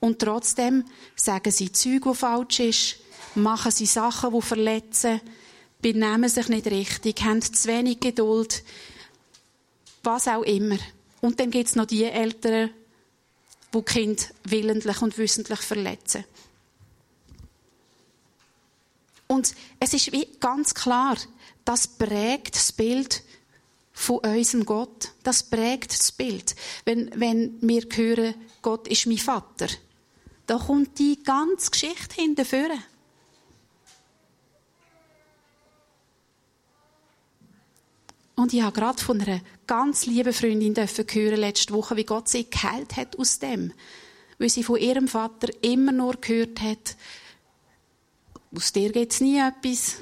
Und 0.00 0.18
trotzdem 0.18 0.86
sagen 1.14 1.52
sie 1.52 1.70
Zeug, 1.72 2.04
die 2.04 2.14
falsch 2.14 2.60
ist, 2.60 2.96
machen 3.34 3.70
sie 3.70 3.84
Sachen, 3.84 4.32
die 4.32 4.40
verletzen, 4.40 5.20
benehmen 5.82 6.30
sich 6.30 6.48
nicht 6.48 6.68
richtig, 6.68 7.22
haben 7.22 7.42
zu 7.42 7.68
wenig 7.68 8.00
Geduld, 8.00 8.62
was 10.02 10.26
auch 10.26 10.42
immer. 10.44 10.78
Und 11.20 11.38
dann 11.38 11.50
gibt 11.50 11.68
es 11.68 11.76
noch 11.76 11.84
die 11.84 12.04
Eltern, 12.04 12.70
die 13.74 13.82
Kind 13.82 14.32
willentlich 14.44 15.02
und 15.02 15.18
wissentlich 15.18 15.60
verletzen. 15.60 16.24
Und 19.32 19.54
es 19.80 19.94
ist 19.94 20.12
wie 20.12 20.28
ganz 20.40 20.74
klar, 20.74 21.16
das 21.64 21.88
prägt 21.88 22.54
das 22.54 22.70
Bild 22.70 23.22
von 23.90 24.18
unserem 24.18 24.66
Gott. 24.66 25.12
Das 25.22 25.42
prägt 25.42 25.90
das 25.90 26.12
Bild. 26.12 26.54
Wenn, 26.84 27.10
wenn 27.18 27.56
wir 27.62 27.82
hören, 27.94 28.34
Gott 28.60 28.86
ist 28.88 29.06
mein 29.06 29.16
Vater, 29.16 29.68
da 30.46 30.58
kommt 30.58 30.98
die 30.98 31.22
ganze 31.22 31.70
Geschichte 31.70 32.14
hinterführen. 32.14 32.82
Und 38.34 38.52
ich 38.52 38.60
habe 38.60 38.78
gerade 38.78 39.02
von 39.02 39.18
einer 39.18 39.40
ganz 39.66 40.04
lieben 40.04 40.34
Freundin 40.34 40.74
hören 40.74 41.40
letzte 41.40 41.72
Woche, 41.72 41.96
wie 41.96 42.04
Gott 42.04 42.28
sie 42.28 42.50
geheilt 42.50 42.98
hat 42.98 43.18
aus 43.18 43.38
dem. 43.38 43.72
Weil 44.38 44.50
sie 44.50 44.62
von 44.62 44.76
ihrem 44.76 45.08
Vater 45.08 45.48
immer 45.62 45.92
nur 45.92 46.16
gehört 46.20 46.60
hat, 46.60 46.96
aus 48.54 48.72
dir 48.72 48.92
gibt 48.92 49.12
es 49.12 49.20
nie 49.20 49.38
etwas, 49.38 49.96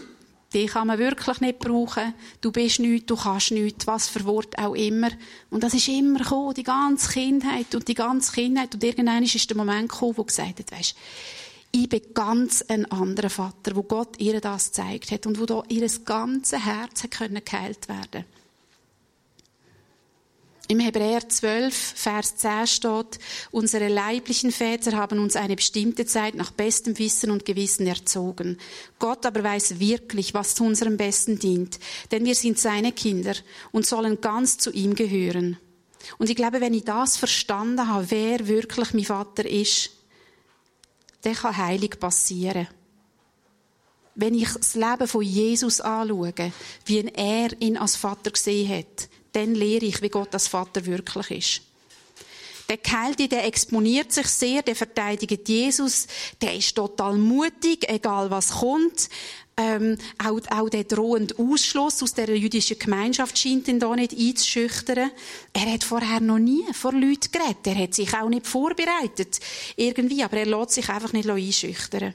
dich 0.53 0.71
kann 0.71 0.89
man 0.89 0.99
wirklich 0.99 1.41
nicht 1.41 1.59
brauchen, 1.59 2.15
du 2.41 2.51
bist 2.51 2.81
nichts, 2.81 3.07
du 3.07 3.17
kannst 3.17 3.53
nichts, 3.53 3.87
was 3.87 4.09
für 4.09 4.25
Wort 4.25 4.59
auch 4.59 4.75
immer. 4.75 5.11
Und 5.51 5.63
das 5.63 5.75
ist 5.75 5.89
immer 5.89 6.19
gekommen, 6.19 6.55
die 6.55 6.65
ganze 6.65 7.13
Kindheit 7.13 7.75
und 7.75 7.87
die 7.87 7.95
ganze 7.95 8.33
Kindheit. 8.33 8.75
Und 8.75 8.83
irgendwann 8.83 9.23
ist 9.23 9.49
der 9.49 9.57
Moment 9.57 9.91
gekommen, 9.91 10.17
wo 10.17 10.25
gesagt 10.25 10.59
hat, 10.59 10.73
weisst, 10.73 10.97
ich 11.73 11.89
bin 11.89 12.03
ganz 12.15 12.63
ein 12.63 12.91
anderer 12.91 13.31
Vater, 13.31 13.77
wo 13.77 13.85
Gott 13.85 14.19
ihr 14.19 14.41
das 14.41 14.67
gezeigt 14.67 15.13
hat 15.13 15.27
und 15.27 15.39
wo 15.39 15.47
da 15.47 15.63
ihr 15.69 15.89
ganzes 16.05 16.65
Herz 16.65 17.05
geheilt 17.09 17.89
werden 17.89 18.25
im 20.71 20.79
Hebräer 20.79 21.29
12, 21.29 21.75
Vers 21.75 22.37
10 22.37 22.67
steht, 22.69 23.19
unsere 23.51 23.89
leiblichen 23.89 24.53
Väter 24.53 24.93
haben 24.97 25.19
uns 25.19 25.35
eine 25.35 25.57
bestimmte 25.57 26.07
Zeit 26.07 26.37
nach 26.37 26.53
bestem 26.53 26.97
Wissen 26.97 27.33
und 27.33 27.45
Gewissen 27.45 27.89
erzogen. 27.89 28.57
Gott 29.01 29.27
aber 29.27 29.43
weiß 29.43 29.81
wirklich, 29.81 30.33
was 30.33 30.55
zu 30.55 30.63
unserem 30.63 30.97
Besten 30.97 31.41
dient, 31.41 31.81
denn 32.13 32.25
wir 32.25 32.37
sind 32.37 32.57
seine 32.57 32.93
Kinder 32.93 33.35
und 33.73 33.85
sollen 33.85 34.21
ganz 34.21 34.59
zu 34.59 34.71
ihm 34.71 34.95
gehören. 34.95 35.59
Und 36.19 36.31
ich 36.31 36.37
glaube, 36.37 36.61
wenn 36.61 36.75
ich 36.75 36.85
das 36.85 37.17
verstanden 37.17 37.89
habe, 37.89 38.13
wer 38.13 38.47
wirklich 38.47 38.95
mein 38.95 39.05
Vater 39.05 39.45
ist, 39.51 39.91
dann 41.23 41.35
kann 41.35 41.57
heilig 41.57 41.99
passieren. 41.99 42.69
Wenn 44.15 44.35
ich 44.35 44.53
das 44.53 44.77
Leben 44.77 45.09
von 45.09 45.23
Jesus 45.23 45.81
anschaue, 45.81 46.33
wie 46.85 47.01
er 47.09 47.61
ihn 47.61 47.77
als 47.77 47.97
Vater 47.97 48.31
gesehen 48.31 48.69
hat, 48.69 49.09
dann 49.33 49.55
lehre 49.55 49.87
ich, 49.87 50.03
wie 50.03 50.09
Gott 50.09 50.33
als 50.35 50.49
Vater 50.49 50.85
wirklich 50.87 51.31
ist. 51.31 51.63
Der 52.69 52.77
Geheilte, 52.77 53.27
der 53.27 53.47
exponiert 53.47 54.13
sich 54.13 54.29
sehr, 54.29 54.63
der 54.63 54.77
verteidigt 54.77 55.49
Jesus, 55.49 56.07
der 56.41 56.55
ist 56.55 56.77
total 56.77 57.17
mutig, 57.17 57.89
egal 57.89 58.31
was 58.31 58.51
kommt. 58.51 59.09
Ähm, 59.57 59.99
auch, 60.25 60.41
auch 60.51 60.69
der 60.69 60.85
drohende 60.85 61.35
Ausschluss 61.37 62.01
aus 62.01 62.15
der 62.15 62.35
jüdischen 62.35 62.79
Gemeinschaft 62.79 63.37
scheint 63.37 63.67
ihn 63.67 63.81
da 63.81 63.95
nicht 63.97 64.17
einzuschüchtern. 64.17 65.11
Er 65.53 65.73
hat 65.73 65.83
vorher 65.83 66.21
noch 66.21 66.39
nie 66.39 66.65
vor 66.73 66.93
Leuten 66.93 67.33
geredet. 67.33 67.67
Er 67.67 67.75
hat 67.75 67.95
sich 67.95 68.15
auch 68.15 68.29
nicht 68.29 68.47
vorbereitet. 68.47 69.41
Irgendwie, 69.75 70.23
aber 70.23 70.37
er 70.37 70.47
lässt 70.47 70.71
sich 70.71 70.89
einfach 70.89 71.13
nicht 71.13 71.29
einschüchtern. 71.29 72.15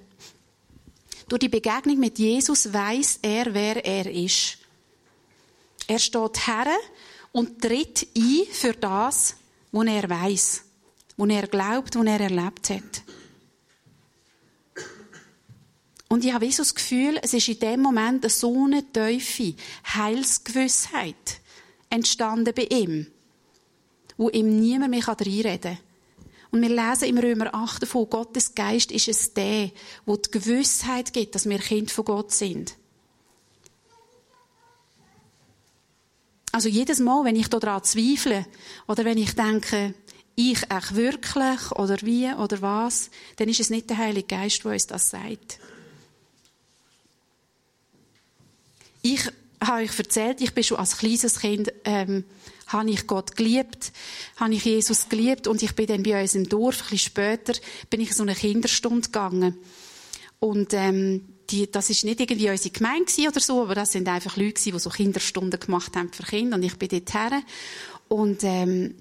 Durch 1.28 1.40
die 1.40 1.50
Begegnung 1.50 2.00
mit 2.00 2.18
Jesus 2.18 2.72
weiß 2.72 3.20
er, 3.24 3.54
wer 3.54 3.86
er 3.86 4.10
ist. 4.10 4.60
Er 5.88 6.00
steht 6.00 6.48
her 6.48 6.68
und 7.32 7.62
tritt 7.62 8.08
ein 8.16 8.44
für 8.52 8.74
das, 8.74 9.36
was 9.72 9.88
er 9.88 10.10
weiß, 10.10 10.64
was 11.18 11.30
er 11.30 11.48
glaubt, 11.48 11.96
was 11.96 12.06
er 12.06 12.20
erlebt 12.22 12.70
hat. 12.70 13.04
Und 16.08 16.24
ich 16.24 16.34
habe 16.34 16.52
so 16.52 16.64
das 16.64 16.76
Gefühl, 16.76 17.20
es 17.22 17.34
ist 17.34 17.48
in 17.50 17.60
dem 17.60 17.82
Moment 17.82 18.30
so 18.32 18.66
eine 18.66 18.84
tiefe 18.92 19.56
Heilsgewissheit 19.94 21.42
entstanden 21.90 22.54
bei 22.56 22.68
ihm, 22.70 23.08
wo 24.18 24.30
ihm 24.30 24.60
niemand 24.60 24.92
mehr 24.92 25.08
reinreden 25.08 25.62
kann. 25.62 25.78
Und 26.52 26.62
wir 26.62 26.70
lesen 26.70 27.10
im 27.10 27.18
Römer 27.18 27.54
8 27.54 27.84
davon, 27.84 28.10
Gottes 28.10 28.56
Geist 28.56 28.92
ist 28.92 29.10
es 29.10 29.34
der, 29.34 29.72
wo 30.06 30.16
die 30.16 30.32
Gewissheit 30.32 31.12
gibt, 31.12 31.36
dass 31.36 31.50
wir 31.50 31.60
Kind 31.60 31.92
von 31.92 32.06
Gott 32.06 32.32
sind. 32.32 32.76
Also 36.56 36.70
jedes 36.70 37.00
Mal, 37.00 37.26
wenn 37.26 37.36
ich 37.36 37.50
daran 37.50 37.84
zweifle 37.84 38.46
oder 38.88 39.04
wenn 39.04 39.18
ich 39.18 39.36
denke, 39.36 39.94
ich 40.36 40.64
echt 40.72 40.96
wirklich 40.96 41.70
oder 41.72 41.98
wie 42.04 42.32
oder 42.32 42.62
was, 42.62 43.10
dann 43.36 43.50
ist 43.50 43.60
es 43.60 43.70
nicht 43.70 43.90
der 43.90 43.98
Heilige 43.98 44.28
Geist, 44.28 44.64
der 44.64 44.72
uns 44.72 44.88
das 44.88 45.10
sagt. 45.10 45.60
Ich 49.02 49.30
habe 49.60 49.84
euch 49.84 50.00
erzählt, 50.00 50.40
ich 50.40 50.54
bin 50.54 50.64
schon 50.64 50.78
als 50.78 50.98
kleines 50.98 51.42
Kind, 51.42 51.74
ähm, 51.84 52.24
habe 52.68 52.90
ich 52.90 53.06
Gott 53.06 53.36
geliebt, 53.36 53.92
habe 54.38 54.54
ich 54.54 54.64
Jesus 54.64 55.10
geliebt 55.10 55.48
und 55.48 55.62
ich 55.62 55.76
bin 55.76 55.88
dann 55.88 56.04
bei 56.04 56.22
uns 56.22 56.36
im 56.36 56.48
Dorf, 56.48 56.84
ein 56.84 56.84
bisschen 56.84 57.00
später, 57.00 57.54
bin 57.90 58.00
ich 58.00 58.12
in 58.12 58.16
so 58.16 58.24
eine 58.24 58.34
Kinderstunde 58.34 59.02
gegangen. 59.02 59.58
Und 60.40 60.74
ähm, 60.74 61.35
die, 61.50 61.72
das 61.72 61.90
ist 61.90 62.04
nicht 62.06 62.20
irgendwie 62.20 62.50
unsere 62.50 62.72
Gemeinde 62.72 63.12
oder 63.28 63.40
so, 63.40 63.62
aber 63.62 63.76
das 63.76 63.92
sind 63.92 64.08
einfach 64.08 64.38
Leute 64.38 64.62
die 64.62 64.80
so 64.80 64.90
Kinderstunden 64.90 65.60
gemacht 65.60 65.96
haben 65.96 66.12
für 66.12 66.24
Kinder 66.24 66.58
und 66.58 66.64
ich 66.64 66.78
bin 66.78 66.90
dort 66.90 67.14
her. 67.14 67.42
Und 68.08 68.44
ähm, 68.44 68.96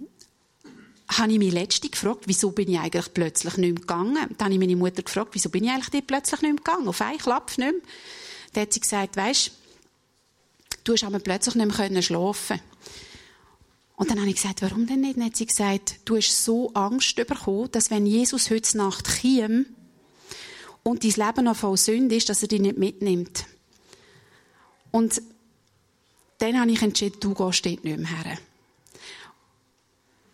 habe 1.08 1.32
ich 1.32 1.38
mich 1.38 1.52
letzte 1.52 1.88
gefragt, 1.88 2.24
wieso 2.26 2.50
bin 2.50 2.70
ich 2.70 2.78
eigentlich 2.78 3.12
plötzlich 3.12 3.56
nicht 3.56 3.72
mehr 3.72 3.80
gegangen. 3.80 4.28
Dann 4.36 4.44
habe 4.44 4.54
ich 4.54 4.60
meine 4.60 4.76
Mutter 4.76 5.02
gefragt, 5.02 5.30
wieso 5.32 5.48
bin 5.48 5.64
ich 5.64 5.70
eigentlich 5.70 5.90
dort 5.90 6.06
plötzlich 6.06 6.42
nicht 6.42 6.54
mehr 6.54 6.64
gegangen, 6.64 6.88
auf 6.88 7.00
einen 7.00 7.18
Klapp 7.18 7.48
nicht 7.48 7.58
mehr. 7.58 7.72
Dann 8.52 8.62
hat 8.62 8.72
sie 8.72 8.80
gesagt, 8.80 9.16
weisst, 9.16 9.52
du 10.84 10.92
hast 10.92 11.04
aber 11.04 11.18
plötzlich 11.18 11.54
nicht 11.54 11.78
mehr 11.78 12.02
schlafen 12.02 12.60
und 13.96 14.10
dann 14.10 14.18
habe 14.18 14.28
ich 14.28 14.36
gesagt, 14.36 14.62
warum 14.62 14.86
denn 14.86 15.02
nicht? 15.02 15.16
Dann 15.16 15.26
hat 15.26 15.36
sie 15.36 15.46
gesagt, 15.46 16.00
du 16.04 16.16
hast 16.16 16.44
so 16.44 16.72
Angst 16.74 17.14
bekommen, 17.14 17.70
dass 17.70 17.90
wenn 17.90 18.06
Jesus 18.06 18.50
heute 18.50 18.76
Nacht 18.76 19.20
käme, 19.20 19.66
und 20.84 21.02
dein 21.02 21.26
Leben 21.26 21.44
noch 21.46 21.56
voll 21.56 21.76
Sünde 21.76 22.14
ist, 22.14 22.28
dass 22.28 22.42
er 22.42 22.48
dich 22.48 22.60
nicht 22.60 22.78
mitnimmt. 22.78 23.46
Und 24.92 25.20
dann 26.38 26.60
habe 26.60 26.70
ich 26.70 26.82
entschieden, 26.82 27.18
du 27.18 27.34
gehst 27.34 27.66
dort 27.66 27.84
nicht 27.84 27.98
mehr 27.98 28.06
her. 28.06 28.38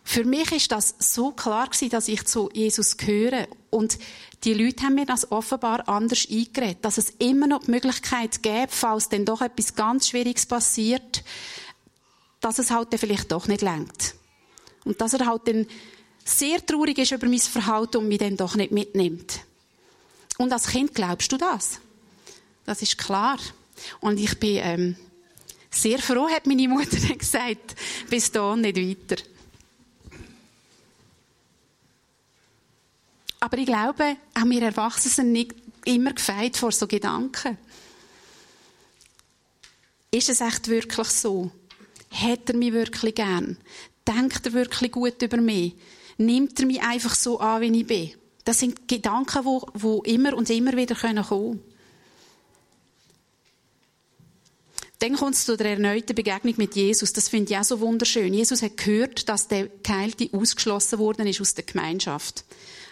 Für 0.03 0.25
mich 0.25 0.51
ist 0.51 0.73
das 0.73 0.95
so 0.99 1.31
klar 1.31 1.67
gewesen, 1.67 1.89
dass 1.89 2.09
ich 2.09 2.25
zu 2.25 2.49
Jesus 2.53 2.97
gehöre. 2.97 3.47
Und 3.69 3.97
die 4.43 4.53
Leute 4.53 4.83
haben 4.83 4.95
mir 4.95 5.05
das 5.05 5.31
offenbar 5.31 5.87
anders 5.87 6.27
eingeredet, 6.29 6.83
dass 6.83 6.97
es 6.97 7.11
immer 7.19 7.47
noch 7.47 7.63
die 7.63 7.71
Möglichkeit 7.71 8.43
gäbe, 8.43 8.67
falls 8.67 9.07
dann 9.07 9.23
doch 9.23 9.41
etwas 9.41 9.73
ganz 9.73 10.09
Schwieriges 10.09 10.45
passiert, 10.45 11.23
dass 12.41 12.59
es 12.59 12.71
halt 12.71 12.91
dann 12.91 12.99
vielleicht 12.99 13.31
doch 13.31 13.47
nicht 13.47 13.61
lenkt. 13.61 14.15
Und 14.83 14.99
dass 14.99 15.13
er 15.13 15.25
halt 15.25 15.47
dann 15.47 15.65
sehr 16.25 16.65
traurig 16.65 16.97
ist 16.97 17.13
über 17.13 17.27
mein 17.27 17.39
Verhalten 17.39 17.97
und 17.97 18.09
mich 18.09 18.17
dann 18.17 18.35
doch 18.35 18.55
nicht 18.55 18.71
mitnimmt. 18.71 19.45
Und 20.37 20.51
als 20.51 20.67
Kind 20.67 20.95
glaubst 20.95 21.31
du 21.31 21.37
das. 21.37 21.79
Das 22.65 22.81
ist 22.81 22.97
klar. 22.97 23.37
Und 23.99 24.19
ich 24.19 24.39
bin 24.39 24.59
ähm, 24.61 24.95
sehr 25.69 25.99
froh, 25.99 26.29
hat 26.29 26.47
meine 26.47 26.67
Mutter 26.67 26.97
gesagt, 27.17 27.75
bis 28.09 28.31
da 28.31 28.55
nicht 28.55 28.77
weiter. 28.77 29.21
Aber 33.39 33.57
ich 33.57 33.65
glaube, 33.65 34.17
auch 34.35 34.45
wir 34.45 34.61
Erwachsene 34.61 35.13
sind 35.13 35.31
nicht 35.31 35.55
immer 35.85 36.13
gefeit 36.13 36.57
vor 36.57 36.71
so 36.71 36.85
Gedanken. 36.85 37.57
Ist 40.11 40.29
es 40.29 40.41
echt 40.41 40.67
wirklich 40.67 41.07
so? 41.07 41.49
Hat 42.11 42.49
er 42.49 42.55
mich 42.55 42.73
wirklich 42.73 43.15
gern? 43.15 43.57
Denkt 44.07 44.45
er 44.45 44.53
wirklich 44.53 44.91
gut 44.91 45.21
über 45.21 45.37
mich? 45.37 45.73
Nimmt 46.17 46.59
er 46.59 46.65
mich 46.65 46.81
einfach 46.83 47.15
so 47.15 47.39
an, 47.39 47.61
wie 47.61 47.79
ich 47.79 47.87
bin? 47.87 48.20
Das 48.45 48.59
sind 48.59 48.87
Gedanken, 48.87 49.43
die, 49.43 49.79
die 49.79 50.13
immer 50.15 50.35
und 50.35 50.49
immer 50.49 50.75
wieder 50.75 50.95
kommen 50.95 51.23
können. 51.23 51.63
Dann 54.99 55.15
kommt 55.15 55.33
es 55.33 55.45
zu 55.45 55.57
der 55.57 55.71
erneuten 55.71 56.13
Begegnung 56.13 56.53
mit 56.57 56.75
Jesus. 56.75 57.11
Das 57.11 57.27
finde 57.27 57.51
ich 57.51 57.57
auch 57.57 57.63
so 57.63 57.79
wunderschön. 57.79 58.33
Jesus 58.33 58.61
hat 58.61 58.77
gehört, 58.77 59.27
dass 59.29 59.47
der 59.47 59.67
Geheilte 59.81 60.29
ausgeschlossen 60.31 60.99
worden 60.99 61.25
ist 61.25 61.41
aus 61.41 61.55
der 61.55 61.63
Gemeinschaft. 61.63 62.45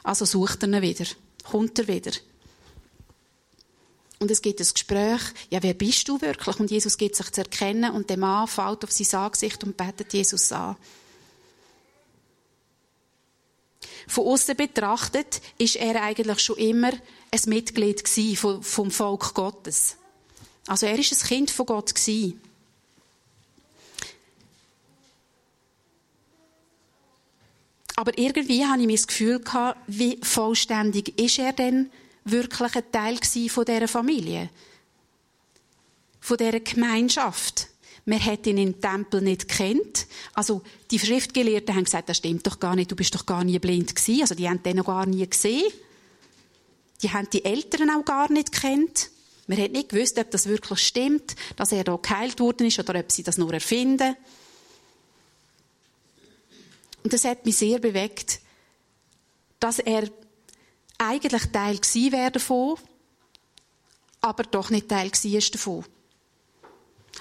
Also 0.04 0.26
sucht 0.26 0.64
er 0.64 0.70
ihn 0.70 0.82
wieder. 0.82 1.06
Kommt 1.44 1.78
er 1.78 1.88
wieder. 1.88 2.12
Und 4.18 4.32
es 4.32 4.42
gibt 4.42 4.60
ein 4.60 4.68
Gespräch, 4.74 5.22
ja, 5.52 5.62
wer 5.62 5.76
bist 5.76 6.08
du 6.10 6.20
wirklich? 6.20 6.60
Und 6.60 6.72
Jesus 6.72 6.98
gibt 6.98 7.16
sich 7.16 7.32
zu 7.32 7.42
erkennen 7.42 7.94
und 7.94 8.10
der 8.10 8.18
Mann 8.18 8.48
fällt 8.48 8.84
auf 8.84 8.92
sein 8.92 9.20
Angesicht 9.20 9.64
und 9.64 9.78
betet 9.78 10.12
Jesus 10.12 10.52
an. 10.52 10.76
Von 14.10 14.26
außen 14.26 14.58
betrachtet 14.58 15.40
ist 15.60 15.76
er 15.76 16.02
eigentlich 16.02 16.40
schon 16.40 16.58
immer 16.58 16.92
ein 16.92 17.42
Mitglied 17.46 18.04
vom 18.40 18.90
Volk 18.90 19.36
Gottes. 19.36 19.98
Also 20.66 20.88
er 20.88 20.98
ist 20.98 21.12
ein 21.14 21.28
Kind 21.28 21.52
von 21.52 21.68
Gott 21.68 21.94
Aber 27.96 28.18
irgendwie 28.18 28.66
hatte 28.66 28.82
ich 28.82 28.96
das 28.96 29.08
Gefühl 29.08 29.44
wie 29.86 30.20
vollständig 30.24 31.20
ist 31.20 31.38
er 31.38 31.54
denn 31.54 31.92
wirklich 32.24 32.76
ein 32.76 32.92
Teil 32.92 33.20
von 33.50 33.66
dieser 33.66 33.88
Familie? 33.88 34.50
Von 36.20 36.38
dieser 36.38 36.62
Gemeinschaft? 36.62 37.68
Man 38.10 38.26
hat 38.26 38.48
ihn 38.48 38.58
im 38.58 38.82
Tempel 38.82 39.22
nicht 39.22 39.48
kennt. 39.48 40.08
Also, 40.34 40.64
die 40.90 40.98
Schriftgelehrten 40.98 41.76
haben 41.76 41.84
gesagt, 41.84 42.10
das 42.10 42.18
stimmt 42.18 42.48
doch 42.48 42.60
gar 42.60 42.76
nicht, 42.76 42.90
du 42.90 42.96
bist 42.96 43.14
doch 43.14 43.28
gar 43.28 43.44
nie 43.44 43.60
blind 43.60 43.96
gewesen. 43.96 44.22
Also, 44.22 44.34
die 44.34 44.50
haben 44.50 44.64
den 44.64 44.78
noch 44.78 44.88
gar 44.88 45.06
nie 45.06 45.30
gesehen. 45.30 45.72
Die 47.04 47.14
haben 47.14 47.30
die 47.30 47.46
Eltern 47.46 47.92
auch 47.92 48.04
gar 48.04 48.32
nicht 48.32 48.52
kennt. 48.52 49.12
Man 49.46 49.62
hat 49.62 49.74
nicht 49.74 49.90
gewusst, 49.90 50.18
ob 50.18 50.32
das 50.32 50.48
wirklich 50.48 50.80
stimmt, 50.80 51.36
dass 51.56 51.72
er 51.72 51.84
da 51.84 51.98
geheilt 51.98 52.40
worden 52.40 52.66
ist 52.66 52.80
oder 52.80 53.00
ob 53.00 53.12
sie 53.12 53.22
das 53.22 53.38
nur 53.38 53.54
erfinden. 53.54 54.16
Und 57.04 57.14
das 57.14 57.26
hat 57.26 57.46
mich 57.46 57.58
sehr 57.58 57.78
bewegt, 57.78 58.40
dass 59.60 59.78
er 59.78 60.10
eigentlich 60.98 61.44
Teil 61.52 61.78
gewesen 61.78 62.12
wäre 62.12 62.32
davon, 62.32 62.76
aber 64.20 64.42
doch 64.46 64.72
nicht 64.72 64.90
Teil 64.90 65.12
war 65.12 65.52
davon. 65.52 65.86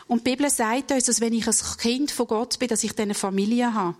Und 0.08 0.26
die 0.26 0.30
Bibel 0.30 0.50
sagt 0.50 0.90
uns, 0.90 1.04
dass 1.04 1.20
wenn 1.20 1.34
ich 1.34 1.46
ein 1.46 1.54
Kind 1.78 2.10
von 2.10 2.26
Gott 2.26 2.58
bin, 2.58 2.68
dass 2.68 2.82
ich 2.82 2.98
eine 2.98 3.14
Familie 3.14 3.72
habe. 3.72 3.94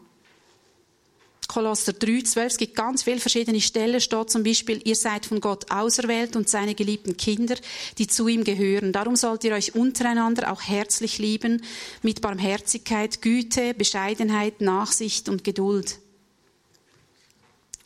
Kolosser 1.47 1.95
3, 1.95 2.23
12, 2.23 2.47
es 2.53 2.59
gibt 2.59 2.77
ganz 2.77 3.03
viele 3.05 3.21
verschiedene 3.21 3.61
Stellen, 3.61 4.01
steht 4.03 4.31
zum 4.31 4.43
Beispiel, 4.43 4.83
ihr 4.85 4.97
seid 4.97 5.25
von 5.25 5.41
Gott 5.41 5.71
auserwählt 5.71 6.37
und 6.37 6.49
seine 6.49 6.75
geliebten 6.75 7.17
Kinder, 7.17 7.57
die 7.97 8.07
zu 8.07 8.29
ihm 8.29 8.45
gehören. 8.45 8.93
Darum 8.93 9.17
sollt 9.17 9.45
ihr 9.45 9.55
euch 9.55 9.75
untereinander 9.75 10.53
auch 10.53 10.61
herzlich 10.61 11.19
lieben, 11.19 11.63
mit 12.03 12.21
Barmherzigkeit, 12.21 13.23
Güte, 13.23 13.73
Bescheidenheit, 13.73 14.61
Nachsicht 14.61 15.31
und 15.31 15.43
Geduld. 15.43 15.99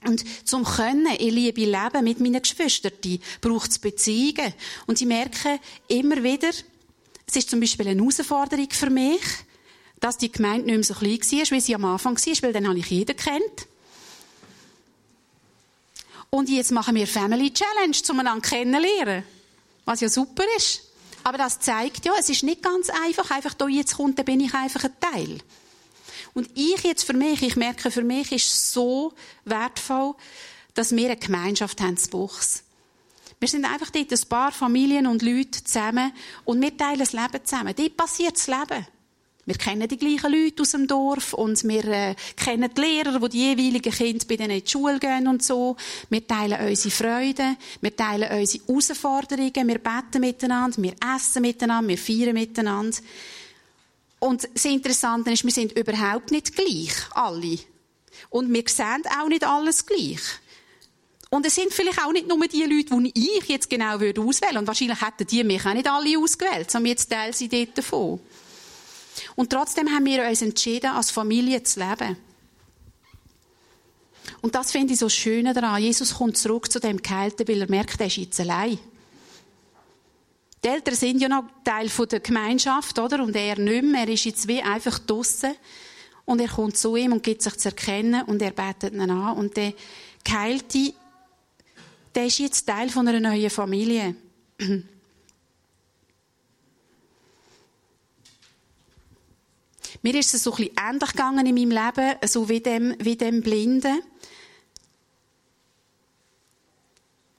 Und 0.05 0.25
zum 0.45 0.65
Können, 0.65 1.07
ihr 1.21 1.31
Liebe 1.31 1.65
leben 1.65 2.03
mit 2.03 2.19
meinen 2.19 2.43
Geschwistern, 2.43 2.93
braucht 3.41 3.71
es 3.71 3.79
Beziehungen. 3.79 4.53
Und 4.89 4.99
sie 4.99 5.07
merken 5.07 5.61
immer 5.87 6.25
wieder, 6.25 6.51
es 7.33 7.37
ist 7.37 7.51
zum 7.51 7.61
Beispiel 7.61 7.89
eine 7.89 7.99
Herausforderung 7.99 8.69
für 8.71 8.91
mich, 8.91 9.23
dass 10.01 10.19
die 10.19 10.31
Gemeinde 10.31 10.67
nicht 10.67 10.75
mehr 10.75 10.85
so 10.85 10.93
klein 10.93 11.19
war, 11.19 11.51
wie 11.57 11.61
sie 11.61 11.75
am 11.75 11.87
Anfang 11.87 12.15
war, 12.15 12.43
weil 12.43 12.53
dann 12.53 12.69
habe 12.69 12.79
ich 12.79 12.91
jeden 12.91 13.17
kennt. 13.17 13.67
Und 16.29 16.51
jetzt 16.51 16.73
machen 16.73 16.95
wir 16.95 17.07
Family 17.07 17.51
Challenge, 17.51 17.97
um 18.11 18.21
einander 18.21 18.47
kennenzulernen. 18.47 19.25
Was 19.87 20.01
ja 20.03 20.11
super 20.11 20.45
ist. 20.59 20.83
Aber 21.25 21.39
das 21.39 21.59
zeigt 21.61 22.05
ja, 22.05 22.13
es 22.19 22.29
ist 22.29 22.43
nicht 22.43 22.63
ganz 22.63 22.91
einfach, 22.91 23.31
einfach 23.31 23.55
da 23.55 23.67
jetzt 23.67 23.97
kommt, 23.97 24.19
dann 24.19 24.27
bin 24.27 24.41
ich 24.41 24.53
einfach 24.53 24.85
ein 24.85 25.01
Teil. 25.01 25.39
Und 26.35 26.51
ich 26.55 26.83
jetzt 26.83 27.05
für 27.05 27.15
mich, 27.15 27.41
ich 27.43 27.57
merke, 27.57 27.91
für 27.91 28.03
mich 28.03 28.31
ist 28.31 28.73
so 28.73 29.15
wertvoll, 29.47 30.15
dass 30.75 30.95
wir 30.95 31.07
eine 31.07 31.17
Gemeinschaft 31.17 31.81
haben 31.81 31.97
zu 31.97 32.11
Buchs. 32.11 32.63
Wir 33.43 33.49
sind 33.49 33.65
einfach 33.65 33.91
dort 33.91 34.13
ein 34.13 34.29
paar 34.29 34.53
Familien 34.53 35.09
und 35.09 35.21
Leute 35.21 35.65
zusammen 35.65 36.13
und 36.45 36.63
wir 36.63 36.77
teilen 36.77 37.01
das 37.01 37.13
Leben 37.13 37.45
zusammen. 37.45 37.75
Dort 37.77 37.97
passiert 37.97 38.37
das 38.37 38.47
Leben. 38.47 38.87
Wir 39.47 39.57
kennen 39.57 39.89
die 39.89 39.97
gleichen 39.97 40.31
Leute 40.31 40.63
aus 40.63 40.71
dem 40.71 40.87
Dorf 40.87 41.33
und 41.33 41.65
wir 41.65 41.85
äh, 41.87 42.15
kennen 42.37 42.71
die 42.73 42.81
Lehrer, 42.81 43.19
die 43.19 43.29
die 43.31 43.39
jeweiligen 43.39 43.93
Kinder 43.93 44.25
bei 44.29 44.37
denen 44.37 44.53
in 44.53 44.63
die 44.63 44.71
Schule 44.71 45.01
gehen 45.01 45.27
und 45.27 45.43
so. 45.43 45.77
Wir 46.09 46.25
teilen 46.25 46.69
unsere 46.69 46.95
Freude, 46.95 47.57
wir 47.81 47.97
teilen 47.97 48.31
unsere 48.31 48.65
Herausforderungen, 48.65 49.67
wir 49.69 49.79
beten 49.79 50.21
miteinander, 50.21 50.81
wir 50.81 50.95
essen 51.17 51.43
miteinander, 51.43 51.89
wir 51.89 51.99
feiern 51.99 52.35
miteinander. 52.35 52.97
Und 54.21 54.49
das 54.55 54.65
Interessante 54.67 55.33
ist, 55.33 55.43
wir 55.43 55.51
sind 55.51 55.73
überhaupt 55.73 56.31
nicht 56.31 56.55
gleich, 56.55 56.95
alle. 57.11 57.59
Und 58.31 58.55
wir 58.55 58.63
sehen 58.69 59.03
auch 59.21 59.27
nicht 59.27 59.43
alles 59.43 59.85
gleich. 59.85 60.21
Und 61.35 61.47
es 61.47 61.55
sind 61.55 61.73
vielleicht 61.73 61.99
auch 62.05 62.13
nicht 62.13 62.29
nur 62.29 62.47
die 62.47 62.63
Leute, 62.65 62.95
die 63.11 63.39
ich 63.39 63.49
jetzt 63.49 63.71
genau 63.71 63.95
auswählen 63.95 64.19
würde. 64.19 64.59
Und 64.59 64.67
wahrscheinlich 64.67 65.01
hätten 65.01 65.27
die 65.27 65.43
mich 65.43 65.65
auch 65.65 65.73
nicht 65.73 65.89
alle 65.89 66.19
ausgewählt, 66.19 66.71
sondern 66.71 66.91
jetzt 66.91 67.11
teilen 67.11 67.33
sie 67.33 67.49
dort 67.49 67.79
davon. 67.79 68.21
Und 69.35 69.49
trotzdem 69.49 69.89
haben 69.89 70.05
wir 70.05 70.29
uns 70.29 70.43
entschieden, 70.43 70.91
als 70.91 71.11
Familie 71.11 71.63
zu 71.63 71.81
leben. 71.81 72.19
Und 74.43 74.55
das 74.55 74.73
finde 74.73 74.93
ich 74.93 74.99
so 74.99 75.09
schön 75.09 75.47
daran. 75.47 75.83
Jesus 75.83 76.13
kommt 76.13 76.37
zurück 76.37 76.71
zu 76.71 76.81
dem 76.81 77.01
Geheilten, 77.01 77.49
weil 77.49 77.63
er 77.63 77.71
merkt, 77.71 77.99
er 77.99 78.09
ist 78.09 78.17
jetzt 78.19 78.41
allein. 78.41 78.79
Die 80.63 80.69
Eltern 80.69 80.95
sind 80.95 81.19
ja 81.19 81.31
noch 81.31 81.45
Teil 81.65 81.89
der 82.11 82.21
Gemeinschaft, 82.21 82.99
oder? 82.99 83.23
Und 83.23 83.35
er 83.35 83.59
nicht 83.59 83.85
mehr. 83.85 84.03
Er 84.03 84.13
ist 84.13 84.27
jetzt 84.27 84.49
wie 84.49 84.61
einfach 84.61 84.99
draussen. 84.99 85.55
Und 86.27 86.43
er 86.43 86.49
kommt 86.49 86.77
zu 86.77 86.95
ihm 86.95 87.13
und 87.13 87.23
gibt 87.23 87.41
sich 87.41 87.57
zu 87.57 87.71
erkennen 87.71 88.23
und 88.27 88.43
er 88.43 88.51
betet 88.51 88.93
ihn 88.93 89.11
an. 89.11 89.35
Und 89.39 89.57
der 89.57 89.73
Geheilte, 90.23 90.93
der 92.15 92.27
ist 92.27 92.39
jetzt 92.39 92.67
Teil 92.67 92.89
von 92.91 93.09
einer 93.09 93.21
neuen 93.21 93.51
Familie. 93.51 94.15
Mir 100.03 100.15
ist 100.17 100.35
es 100.35 100.43
so 100.43 100.53
ein 100.53 100.57
bisschen 100.57 100.77
ähnlich 100.91 101.11
gegangen 101.11 101.47
in 101.47 101.55
meinem 101.55 101.71
Leben, 101.71 102.17
so 102.27 102.49
wie 102.49 102.61
dem, 102.61 102.97
wie 102.99 103.17
dem 103.17 103.41
Blinden. 103.41 104.03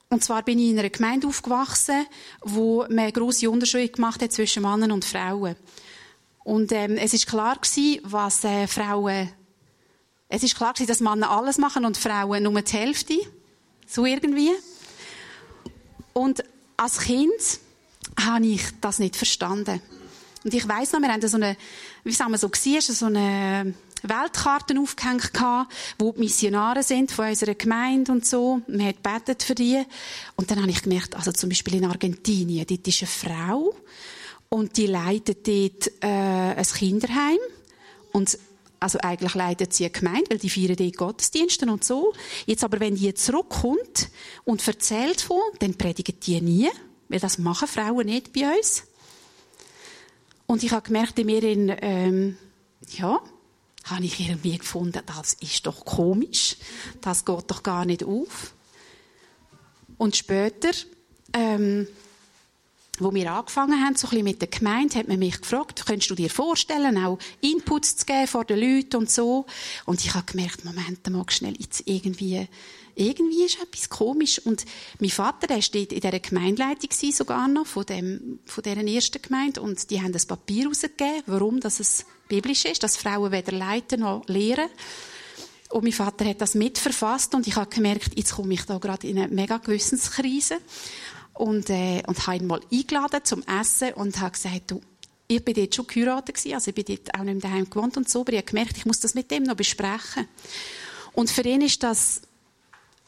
Und 0.08 0.24
zwar 0.24 0.42
bin 0.42 0.58
ich 0.58 0.70
in 0.70 0.78
einer 0.78 0.90
Gemeinde 0.90 1.26
aufgewachsen, 1.26 2.06
wo 2.40 2.82
man 2.82 3.00
eine 3.00 3.12
grosse 3.12 3.50
Unterschiede 3.50 3.88
gemacht 3.88 4.22
hat 4.22 4.32
zwischen 4.32 4.62
Männern 4.62 4.92
und 4.92 5.04
Frauen. 5.04 5.56
Und 6.44 6.72
ähm, 6.72 6.96
es 6.96 7.12
ist 7.14 7.26
klar 7.26 7.56
gewesen, 7.56 8.00
was 8.04 8.44
äh, 8.44 8.66
Frauen, 8.66 9.30
es 10.28 10.42
ist 10.42 10.56
klar 10.56 10.72
gewesen, 10.72 10.88
dass 10.88 11.00
Männer 11.00 11.30
alles 11.30 11.58
machen 11.58 11.84
und 11.84 11.96
Frauen 11.96 12.44
nur 12.44 12.62
die 12.62 12.72
Hälfte, 12.72 13.18
so 13.86 14.04
irgendwie. 14.04 14.50
Und 16.12 16.44
als 16.76 16.98
Kind 17.00 17.32
habe 18.20 18.46
ich 18.46 18.62
das 18.80 18.98
nicht 18.98 19.16
verstanden. 19.16 19.80
Und 20.44 20.52
ich 20.52 20.68
weiss 20.68 20.92
noch, 20.92 21.00
wir 21.00 21.08
haben 21.08 21.26
so 21.26 21.36
eine, 21.36 21.56
wie 22.04 22.12
sagen 22.12 22.32
wir 22.32 22.38
so, 22.38 22.50
so 22.80 23.06
eine 23.06 23.74
Weltkarten 24.02 24.78
aufgehängt 24.78 25.32
wo 25.98 26.12
die 26.12 26.20
Missionare 26.20 26.82
sind 26.82 27.10
von 27.10 27.28
unserer 27.28 27.54
Gemeinde 27.54 28.12
und 28.12 28.26
so. 28.26 28.60
Man 28.66 28.86
hat 28.86 29.02
betet 29.02 29.42
für 29.42 29.54
die. 29.54 29.82
Und 30.36 30.50
dann 30.50 30.60
habe 30.60 30.70
ich 30.70 30.82
gemerkt, 30.82 31.16
also 31.16 31.32
zum 31.32 31.48
Beispiel 31.48 31.76
in 31.76 31.86
Argentinien, 31.86 32.66
dort 32.66 32.86
ist 32.86 33.02
eine 33.02 33.08
Frau 33.08 33.74
und 34.50 34.76
die 34.76 34.86
leitet 34.86 35.48
dort 35.48 35.90
äh, 36.02 36.06
ein 36.06 36.64
Kinderheim 36.64 37.38
und 38.12 38.38
also 38.84 38.98
eigentlich 38.98 39.32
leitet 39.32 39.72
sie 39.72 39.84
eine 39.84 39.92
Gemeinde, 39.92 40.28
weil 40.28 40.38
die 40.38 40.50
feiern 40.50 40.76
dort 40.76 40.96
Gottesdienste 40.98 41.64
und 41.64 41.82
so. 41.82 42.12
Jetzt 42.44 42.64
aber, 42.64 42.80
wenn 42.80 42.94
die 42.96 43.14
zurückkommt 43.14 44.10
und 44.44 44.68
erzählt 44.68 45.22
von, 45.22 45.40
dann 45.58 45.72
predigen 45.72 46.20
die 46.20 46.42
nie, 46.42 46.68
weil 47.08 47.18
das 47.18 47.38
machen 47.38 47.66
Frauen 47.66 48.04
nicht 48.04 48.34
bei 48.34 48.42
uns. 48.54 48.82
Und 50.44 50.62
ich 50.62 50.72
habe 50.72 50.86
gemerkt, 50.86 51.18
in 51.18 51.26
mir, 51.26 51.42
in, 51.42 51.74
ähm, 51.80 52.36
ja, 52.90 53.22
habe 53.84 54.04
ich 54.04 54.20
irgendwie 54.20 54.58
gefunden, 54.58 55.00
das 55.06 55.32
ist 55.32 55.66
doch 55.66 55.86
komisch, 55.86 56.58
das 57.00 57.24
geht 57.24 57.50
doch 57.50 57.62
gar 57.62 57.86
nicht 57.86 58.04
auf. 58.04 58.52
Und 59.96 60.14
später 60.14 60.72
ähm, 61.32 61.88
wo 63.00 63.12
wir 63.12 63.32
angefangen 63.32 63.84
haben, 63.84 63.96
so 63.96 64.06
ein 64.06 64.10
bisschen 64.10 64.24
mit 64.24 64.40
der 64.40 64.48
Gemeinde, 64.48 64.98
hat 64.98 65.08
man 65.08 65.18
mich 65.18 65.40
gefragt, 65.40 65.84
könntest 65.86 66.10
du 66.10 66.14
dir 66.14 66.30
vorstellen, 66.30 66.96
auch 66.98 67.18
Inputs 67.40 67.96
zu 67.96 68.06
geben 68.06 68.26
vor 68.26 68.44
den 68.44 68.58
Leuten 68.60 68.96
und 68.96 69.10
so. 69.10 69.46
Und 69.84 70.04
ich 70.04 70.14
habe 70.14 70.24
gemerkt, 70.26 70.64
Moment, 70.64 71.08
mal 71.10 71.24
schnell, 71.28 71.54
jetzt 71.58 71.82
irgendwie, 71.86 72.46
irgendwie 72.94 73.44
ist 73.44 73.60
etwas 73.60 73.88
komisch. 73.88 74.38
Und 74.38 74.64
mein 75.00 75.10
Vater, 75.10 75.46
der 75.46 75.62
steht 75.62 75.92
in 75.92 76.00
dieser 76.00 76.20
Gemeindeleitung 76.20 76.90
sogar 77.12 77.48
noch, 77.48 77.66
von, 77.66 77.84
dem, 77.86 78.38
von 78.46 78.62
dieser 78.62 78.86
ersten 78.86 79.22
Gemeinde. 79.22 79.60
Und 79.60 79.90
die 79.90 80.00
haben 80.00 80.12
das 80.12 80.26
Papier 80.26 80.66
rausgegeben, 80.66 81.22
warum 81.26 81.60
dass 81.60 81.80
es 81.80 82.06
biblisch 82.28 82.64
ist, 82.64 82.82
dass 82.82 82.96
Frauen 82.96 83.32
weder 83.32 83.52
leiten 83.52 84.00
noch 84.00 84.26
lehren. 84.28 84.68
Und 85.70 85.82
mein 85.82 85.92
Vater 85.92 86.24
hat 86.26 86.40
das 86.40 86.54
mitverfasst 86.54 87.34
und 87.34 87.48
ich 87.48 87.56
habe 87.56 87.68
gemerkt, 87.68 88.16
jetzt 88.16 88.34
komme 88.34 88.54
ich 88.54 88.62
da 88.62 88.78
gerade 88.78 89.08
in 89.08 89.18
eine 89.18 89.34
mega 89.34 89.58
Gewissenskrise 89.58 90.58
und, 91.34 91.68
äh, 91.70 92.02
und 92.06 92.26
habe 92.26 92.38
ihn 92.38 92.46
mal 92.46 92.60
eingeladen 92.72 93.20
zum 93.24 93.42
Essen 93.42 93.92
und 93.94 94.20
habe 94.20 94.32
gesagt, 94.32 94.70
du, 94.70 94.80
ich 95.26 95.44
bin 95.44 95.54
dort 95.54 95.74
schon 95.74 95.86
geheiratet 95.86 96.36
gewesen, 96.36 96.54
also 96.54 96.70
ich 96.70 96.74
bin 96.74 96.84
dort 96.84 97.14
auch 97.14 97.24
nicht 97.24 97.42
mehr 97.42 97.50
daheim 97.50 97.68
gewohnt 97.68 97.96
und 97.96 98.08
so, 98.08 98.20
aber 98.20 98.32
ich 98.32 98.38
habe 98.38 98.46
gemerkt, 98.46 98.76
ich 98.76 98.86
muss 98.86 99.00
das 99.00 99.14
mit 99.14 99.30
dem 99.30 99.44
noch 99.44 99.56
besprechen. 99.56 100.28
Und 101.12 101.30
für 101.30 101.42
ihn 101.42 101.62
ist 101.62 101.82
das 101.82 102.22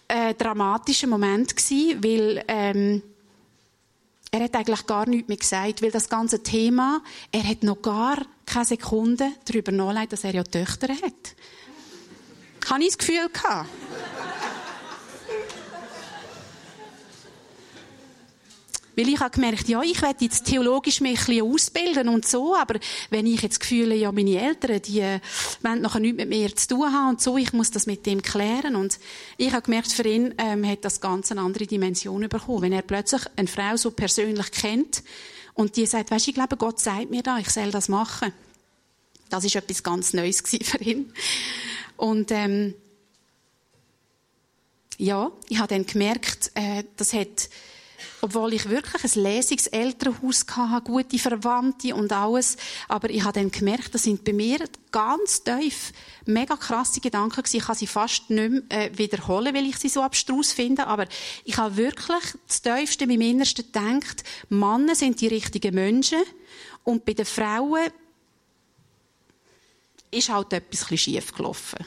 ein 0.09 0.37
dramatischer 0.37 1.07
Moment 1.07 1.57
gewesen, 1.57 2.03
weil 2.03 2.45
ähm, 2.49 3.03
er 4.31 4.45
hat 4.45 4.55
eigentlich 4.55 4.87
gar 4.87 5.09
nichts 5.09 5.29
mehr 5.29 5.37
gesagt, 5.37 5.83
weil 5.83 5.91
das 5.91 6.09
ganze 6.09 6.43
Thema, 6.43 7.03
er 7.33 7.45
hat 7.45 7.63
noch 7.63 7.81
gar 7.83 8.19
keine 8.45 8.65
Sekunde 8.65 9.31
darüber 9.45 9.73
nachgedacht, 9.73 10.13
dass 10.13 10.25
er 10.25 10.35
ja 10.35 10.43
Töchter 10.43 10.89
hat. 10.89 11.37
Habe 12.69 12.83
ich 12.83 12.89
das 12.89 12.99
Gefühl 12.99 13.29
gehabt. 13.33 13.69
Weil 18.97 19.11
ich 19.11 19.21
habe 19.21 19.31
gemerkt, 19.31 19.69
ja, 19.69 19.83
ich 19.83 20.01
werde 20.01 20.25
jetzt 20.25 20.47
theologisch 20.47 21.03
mich 21.03 21.29
ein 21.29 21.43
ausbilden 21.43 22.09
und 22.09 22.27
so, 22.27 22.57
aber 22.57 22.81
wenn 23.11 23.27
ich 23.27 23.43
jetzt 23.43 23.61
Gefühle, 23.61 23.95
ja, 23.95 24.11
meine 24.11 24.41
Eltern, 24.41 24.81
die 24.81 25.01
äh, 25.01 25.21
wollen 25.63 25.83
nachher 25.83 26.01
nichts 26.01 26.17
mit 26.17 26.29
mir 26.31 26.57
zu 26.57 26.69
tun 26.69 26.93
haben 26.93 27.11
und 27.11 27.21
so, 27.21 27.37
ich 27.37 27.53
muss 27.53 27.71
das 27.71 27.87
mit 27.87 28.07
dem 28.07 28.23
klären. 28.23 28.75
Und 28.75 28.99
ich 29.37 29.53
habe 29.53 29.63
gemerkt, 29.63 29.93
für 29.93 30.09
ihn 30.09 30.35
ähm, 30.39 30.67
hat 30.67 30.85
das 30.85 31.03
ganz 31.03 31.31
eine 31.31 31.43
andere 31.43 31.67
Dimension 31.67 32.27
bekommen. 32.27 32.63
Wenn 32.63 32.73
er 32.73 32.83
plötzlich 32.83 33.23
eine 33.37 33.49
Frau 33.49 33.77
so 33.77 33.91
persönlich 33.91 34.51
kennt 34.51 35.03
und 35.53 35.77
die 35.77 35.85
sagt, 35.85 36.11
weißt, 36.11 36.29
ich 36.29 36.35
glaube, 36.35 36.57
Gott 36.57 36.81
sagt 36.81 37.11
mir 37.11 37.23
da, 37.23 37.39
ich 37.39 37.51
soll 37.51 37.71
das 37.71 37.89
machen. 37.89 38.33
Das 39.29 39.45
ist 39.45 39.57
etwas 39.57 39.83
ganz 39.83 40.15
Neues 40.15 40.41
für 40.41 40.79
ihn. 40.79 41.13
Und 41.99 42.31
ähm, 42.31 42.75
ja, 44.97 45.31
ich 45.49 45.59
habe 45.59 45.69
dann 45.69 45.85
gemerkt, 45.85 46.51
äh, 46.55 46.85
das 46.97 47.13
hat 47.13 47.51
obwohl 48.27 48.55
ich 48.55 48.69
wirklich 48.69 49.05
ein 49.05 49.23
Lesungselternhaus 49.23 50.45
hatte, 50.51 50.85
gute 50.85 51.17
Verwandte 51.17 51.95
und 51.95 52.13
alles. 52.13 52.57
Aber 52.89 53.09
ich 53.09 53.23
habe 53.23 53.35
dann 53.35 53.53
gemerkt, 53.53 53.95
das 53.95 54.03
sind 54.03 54.25
bei 54.25 54.33
mir 54.33 54.59
ganz 54.91 55.45
tief 55.45 55.93
mega 56.25 56.57
krasse 56.57 57.01
Gedanken 57.01 57.37
gewesen. 57.37 57.59
Ich 57.59 57.65
kann 57.65 57.77
sie 57.77 57.87
fast 57.87 58.29
nicht 58.31 58.51
mehr 58.51 58.63
äh, 58.69 58.99
wiederholen, 58.99 59.55
weil 59.55 59.67
ich 59.67 59.77
sie 59.77 59.89
so 59.89 60.03
abstrus 60.03 60.53
finde. 60.53 60.89
Aber 60.89 61.07
ich 61.45 61.57
habe 61.57 61.77
wirklich 61.77 62.25
das 62.49 62.63
Tiefste 62.63 63.05
in 63.05 63.11
meinem 63.11 63.21
Innersten 63.21 63.65
gedacht, 63.65 64.25
Männer 64.49 64.97
sind 64.97 65.21
die 65.21 65.29
richtigen 65.29 65.77
Menschen. 65.77 66.25
Und 66.83 67.05
bei 67.05 67.13
den 67.13 67.27
Frauen 67.27 67.93
ist 70.11 70.31
halt 70.31 70.53
etwas 70.53 70.99
schief 70.99 71.33
gelaufen. 71.33 71.79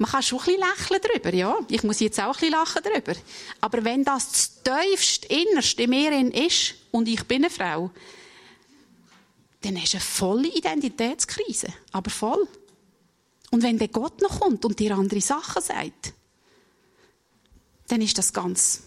Man 0.00 0.10
kann 0.10 0.22
schon 0.22 0.38
ein 0.38 0.44
bisschen 0.46 0.60
lächeln 0.62 1.00
darüber, 1.02 1.34
ja. 1.34 1.58
Ich 1.68 1.82
muss 1.82 2.00
jetzt 2.00 2.18
auch 2.20 2.28
ein 2.28 2.32
bisschen 2.32 2.52
lachen 2.52 2.82
darüber. 2.82 3.12
Aber 3.60 3.84
wenn 3.84 4.02
das 4.02 4.30
das 4.30 4.62
tiefste, 4.62 5.26
innerste 5.26 5.82
in 5.82 5.90
mir 5.90 6.34
ist 6.46 6.74
und 6.90 7.06
ich 7.06 7.22
bin 7.24 7.44
eine 7.44 7.50
Frau, 7.50 7.90
dann 9.60 9.76
ist 9.76 9.94
eine 9.94 10.00
volle 10.00 10.48
Identitätskrise. 10.48 11.68
Aber 11.92 12.08
voll. 12.08 12.48
Und 13.50 13.62
wenn 13.62 13.76
der 13.76 13.88
Gott 13.88 14.22
noch 14.22 14.40
kommt 14.40 14.64
und 14.64 14.78
dir 14.78 14.96
andere 14.96 15.20
Sachen 15.20 15.60
sagt, 15.60 16.14
dann 17.88 18.00
ist 18.00 18.16
das 18.16 18.32
ganz, 18.32 18.84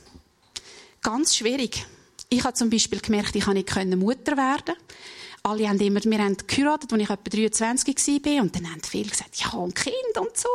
ganz 1.04 1.36
schwierig. 1.36 1.86
Ich 2.30 2.44
habe 2.44 2.56
zum 2.56 2.72
Beispiel 2.72 3.02
gemerkt, 3.02 3.36
ich 3.36 3.46
kann 3.46 3.54
nicht 3.54 4.00
Mutter 4.00 4.36
werden 4.36 4.74
alle 5.46 5.68
haben 5.68 5.80
immer, 5.80 6.02
wir 6.02 6.20
haben 6.20 6.38
geheiratet, 6.48 6.94
als 6.94 7.02
ich 7.02 7.10
etwa 7.10 7.30
23 7.30 8.26
war, 8.26 8.42
und 8.42 8.56
dann 8.56 8.72
haben 8.72 8.82
viele 8.82 9.10
gesagt, 9.10 9.36
habe 9.46 9.64
ein 9.64 9.74
Kind 9.74 10.18
und 10.18 10.38
so. 10.38 10.48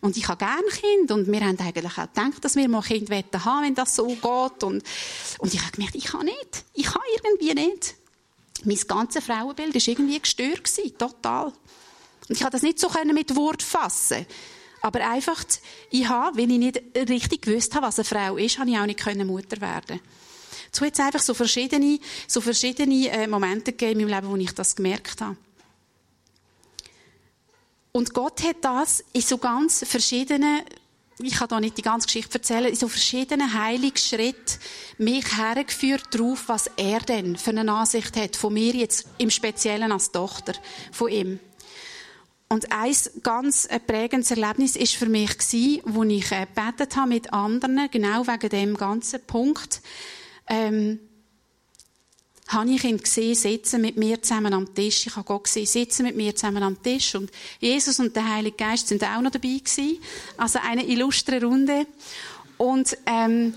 Und 0.00 0.16
ich 0.16 0.28
habe 0.28 0.38
gerne 0.38 0.68
Kind, 0.68 1.10
und 1.10 1.26
wir 1.26 1.40
haben 1.40 1.58
eigentlich 1.58 1.98
auch 1.98 2.06
gedacht, 2.06 2.44
dass 2.44 2.54
wir 2.54 2.68
mal 2.68 2.78
ein 2.78 2.84
Kind 2.84 3.10
haben 3.10 3.64
wenn 3.64 3.74
das 3.74 3.96
so 3.96 4.06
geht. 4.06 4.62
Und, 4.62 4.84
und 5.38 5.52
ich 5.52 5.60
habe 5.60 5.72
gemerkt, 5.72 5.96
ich 5.96 6.04
kann 6.04 6.26
nicht. 6.26 6.64
Ich 6.74 6.86
kann 6.86 7.02
irgendwie 7.16 7.54
nicht. 7.54 7.96
Mein 8.62 8.78
ganzes 8.86 9.24
Frauenbild 9.24 9.74
war 9.74 9.82
irgendwie 9.84 10.20
gestört 10.20 10.70
total. 10.96 11.46
Und 11.46 12.30
ich 12.30 12.38
konnte 12.38 12.52
das 12.52 12.62
nicht 12.62 12.78
so 12.78 12.88
mit 13.12 13.34
Wort 13.34 13.64
fassen. 13.64 14.26
Aber 14.80 15.08
einfach, 15.08 15.42
ich 15.90 16.08
habe, 16.08 16.38
weil 16.38 16.50
ich 16.52 16.58
nicht 16.58 16.82
richtig 16.94 17.42
gewusst 17.42 17.74
habe, 17.74 17.86
was 17.86 17.98
eine 17.98 18.04
Frau 18.04 18.36
ist, 18.36 18.58
habe 18.58 18.70
ich 18.70 18.78
auch 18.78 18.86
nicht 18.86 19.04
Mutter 19.24 19.60
werden. 19.60 19.98
So 20.74 20.84
hat 20.84 20.94
es 20.94 21.00
einfach 21.00 21.20
so 21.20 21.34
verschiedene, 21.34 22.00
so 22.26 22.40
verschiedene 22.40 23.08
äh, 23.08 23.26
Momente 23.26 23.72
gegeben 23.72 24.00
in 24.00 24.08
meinem 24.08 24.14
Leben, 24.16 24.32
wo 24.32 24.36
ich 24.36 24.52
das 24.52 24.74
gemerkt 24.74 25.20
habe. 25.20 25.36
Und 27.92 28.12
Gott 28.12 28.42
hat 28.42 28.56
das 28.62 29.04
in 29.12 29.20
so 29.20 29.38
ganz 29.38 29.84
verschiedenen, 29.86 30.62
ich 31.20 31.34
kann 31.34 31.46
da 31.46 31.60
nicht 31.60 31.78
die 31.78 31.82
ganze 31.82 32.06
Geschichte 32.06 32.38
erzählen, 32.38 32.66
in 32.66 32.74
so 32.74 32.88
verschiedenen 32.88 33.54
heiligen 33.54 33.96
Schritten 33.96 34.58
mich 34.98 35.36
hergeführt 35.36 36.06
darauf, 36.10 36.48
was 36.48 36.68
er 36.76 36.98
denn 36.98 37.36
für 37.36 37.50
eine 37.50 37.70
Ansicht 37.72 38.16
hat 38.16 38.34
von 38.34 38.52
mir 38.52 38.74
jetzt 38.74 39.06
im 39.18 39.30
Speziellen 39.30 39.92
als 39.92 40.10
Tochter 40.10 40.54
von 40.90 41.08
ihm. 41.08 41.38
Und 42.48 42.72
ein 42.72 42.94
ganz 43.22 43.66
äh, 43.66 43.78
prägendes 43.78 44.32
Erlebnis 44.32 44.74
ist 44.74 44.96
für 44.96 45.08
mich 45.08 45.38
gewesen, 45.38 45.80
wo 45.84 46.02
ich 46.02 46.32
äh, 46.32 46.46
gebetet 46.46 46.96
habe 46.96 47.10
mit 47.10 47.32
anderen, 47.32 47.88
genau 47.92 48.26
wegen 48.26 48.48
dem 48.48 48.76
ganzen 48.76 49.24
Punkt 49.24 49.80
ähm, 50.46 51.00
habe 52.48 52.70
ich 52.70 52.84
ihn 52.84 52.98
gesehen, 52.98 53.34
sitzen 53.34 53.80
mit 53.80 53.96
mir 53.96 54.20
zusammen 54.22 54.52
am 54.52 54.74
Tisch. 54.74 55.06
Ich 55.06 55.16
habe 55.16 55.24
Gott 55.24 55.44
gesehen, 55.44 55.66
sitzen 55.66 56.04
mit 56.04 56.16
mir 56.16 56.34
zusammen 56.34 56.62
am 56.62 56.82
Tisch. 56.82 57.14
Und 57.14 57.30
Jesus 57.58 57.98
und 58.00 58.14
der 58.14 58.28
Heilige 58.28 58.56
Geist 58.56 58.88
sind 58.88 59.02
auch 59.02 59.20
noch 59.20 59.30
dabei 59.30 59.58
gewesen. 59.58 59.98
Also 60.36 60.58
eine 60.62 60.84
illustre 60.86 61.42
Runde. 61.42 61.86
Und, 62.58 62.96
ähm, 63.06 63.54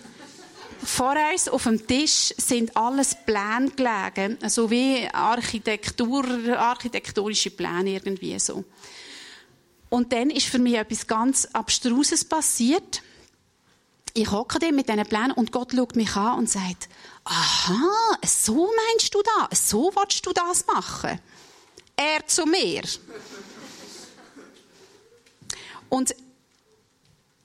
vor 0.84 1.16
uns 1.34 1.50
auf 1.50 1.64
dem 1.64 1.86
Tisch 1.86 2.34
sind 2.38 2.76
alles 2.78 3.16
Pläne 3.26 3.72
gelegen, 3.76 4.38
so 4.48 4.70
wie 4.70 5.08
Architektur, 5.12 6.24
architektonische 6.58 7.50
Pläne 7.50 7.94
irgendwie 7.94 8.38
so. 8.40 8.64
Und 9.90 10.14
dann 10.14 10.30
ist 10.30 10.48
für 10.48 10.60
mich 10.60 10.76
etwas 10.76 11.08
ganz 11.08 11.46
Abstruses 11.54 12.24
passiert 12.24 13.02
ich 14.18 14.32
hocke 14.32 14.60
dem 14.60 14.76
mit 14.76 14.90
diesen 14.90 15.06
Plänen 15.06 15.32
und 15.32 15.52
Gott 15.52 15.74
schaut 15.74 15.96
mich 15.96 16.16
an 16.16 16.40
und 16.40 16.50
sagt, 16.50 16.90
aha, 17.24 18.18
so 18.26 18.70
meinst 18.76 19.14
du 19.14 19.22
das? 19.22 19.70
So 19.70 19.92
willst 19.96 20.26
du 20.26 20.34
das 20.34 20.66
machen? 20.66 21.20
Er 21.96 22.26
zu 22.26 22.46
mir. 22.46 22.82
Und 25.90 26.16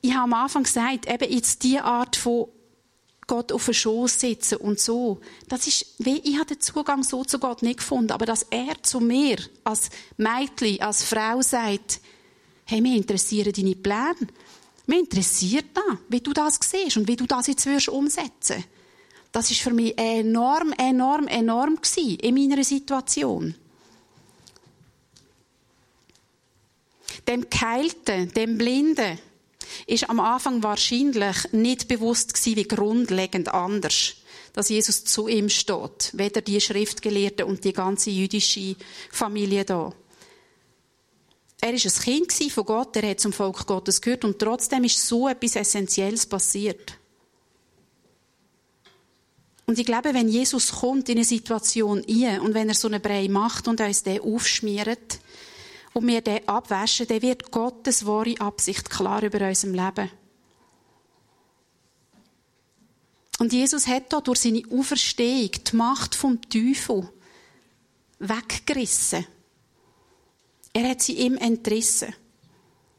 ich 0.01 0.12
habe 0.12 0.25
am 0.25 0.33
Anfang 0.33 0.64
gesagt, 0.64 1.07
eben 1.07 1.33
jetzt 1.33 1.62
die 1.62 1.79
Art 1.79 2.16
von 2.16 2.49
Gott 3.27 3.53
auf 3.53 3.66
den 3.66 3.75
Schoß 3.75 4.18
sitzen 4.18 4.57
und 4.57 4.81
so. 4.81 5.20
Das 5.49 5.66
ist, 5.66 5.95
wie, 5.99 6.18
ich 6.18 6.37
habe 6.37 6.47
den 6.47 6.61
Zugang 6.61 7.03
so 7.03 7.25
zu 7.25 7.39
Gott 7.39 7.62
nicht 7.62 7.79
gefunden, 7.79 8.12
aber 8.12 8.27
dass 8.27 8.45
er 8.51 8.83
zu 8.83 9.01
mir 9.01 9.39
als 9.62 9.91
Mädchen, 10.16 10.81
als 10.81 11.05
Frau 11.05 11.41
sagt, 11.41 12.01
hey, 12.64 12.81
mir 12.81 12.97
interessieren 12.97 13.53
deine 13.53 13.77
Pläne. 13.77 14.29
Mich 14.87 14.99
interessiert 14.99 15.66
da, 15.74 15.99
wie 16.09 16.20
du 16.20 16.33
das 16.33 16.59
siehst 16.61 16.97
und 16.97 17.09
wie 17.09 17.16
du 17.16 17.26
das 17.26 17.47
jetzt 17.47 17.66
wirst 17.66 17.89
umsetzen. 17.89 18.64
Das 19.30 19.51
ist 19.51 19.61
für 19.61 19.72
mich 19.72 19.97
enorm, 19.99 20.72
enorm, 20.76 21.26
enorm 21.26 21.76
gewesen 21.76 22.18
in 22.18 22.35
meiner 22.35 22.62
Situation. 22.64 23.55
Dem 27.26 27.49
Geheilten, 27.49 28.33
dem 28.35 28.59
Blinden, 28.59 29.18
ist 29.87 30.11
am 30.11 30.20
Anfang 30.20 30.62
wahrscheinlich 30.62 31.53
nicht 31.53 31.89
bewusst 31.89 32.35
gewesen, 32.35 32.57
wie 32.57 32.68
grundlegend 32.68 33.49
anders, 33.49 34.14
dass 34.53 34.68
Jesus 34.68 35.05
zu 35.05 35.28
ihm 35.28 35.49
steht, 35.49 36.11
weder 36.12 36.41
die 36.43 36.61
Schriftgelehrten 36.61 37.47
und 37.47 37.64
die 37.64 37.72
ganze 37.72 38.11
jüdische 38.11 38.76
Familie 39.11 39.64
da. 39.64 39.93
Er 41.65 41.75
ist 41.75 41.87
ein 41.87 42.27
Kind 42.27 42.53
von 42.53 42.65
Gott, 42.65 42.97
er 42.97 43.09
hat 43.11 43.21
zum 43.21 43.33
Volk 43.33 43.65
Gottes 43.69 44.01
gehört 44.01 44.25
und 44.25 44.37
trotzdem 44.37 44.83
ist 44.83 45.07
so 45.07 45.29
etwas 45.29 45.55
Essentielles 45.55 46.27
passiert. 46.27 46.99
Und 49.65 49.79
ich 49.79 49.87
glaube, 49.87 50.13
wenn 50.13 50.29
Jesus 50.29 50.73
kommt 50.73 51.09
in 51.09 51.19
eine 51.19 51.25
Situation 51.25 52.05
ein 52.09 52.41
und 52.41 52.55
wenn 52.55 52.69
er 52.69 52.75
so 52.75 52.89
einen 52.89 53.01
Brei 53.01 53.29
macht 53.29 53.69
und 53.69 53.81
uns 53.81 54.03
den 54.03 54.21
aufschmiert 54.21 55.21
und 55.93 56.09
wir 56.09 56.21
den 56.21 56.49
abwaschen, 56.49 57.07
dann 57.07 57.23
wird 57.23 57.53
Gottes 57.53 58.05
wahre 58.07 58.41
Absicht 58.41 58.91
klar 58.91 59.23
über 59.23 59.47
unserem 59.47 59.75
Leben. 59.75 60.11
Und 63.39 63.53
Jesus 63.53 63.87
hat 63.87 64.13
da 64.13 64.21
durch 64.21 64.41
seine 64.41 64.65
Auferstehung 64.69 65.53
die 65.53 65.77
Macht 65.77 66.17
vom 66.17 66.41
Teufel 66.43 67.09
weggerissen. 68.19 69.27
Er 70.73 70.89
hat 70.89 71.03
sie 71.03 71.14
ihm 71.14 71.37
entrissen. 71.37 72.14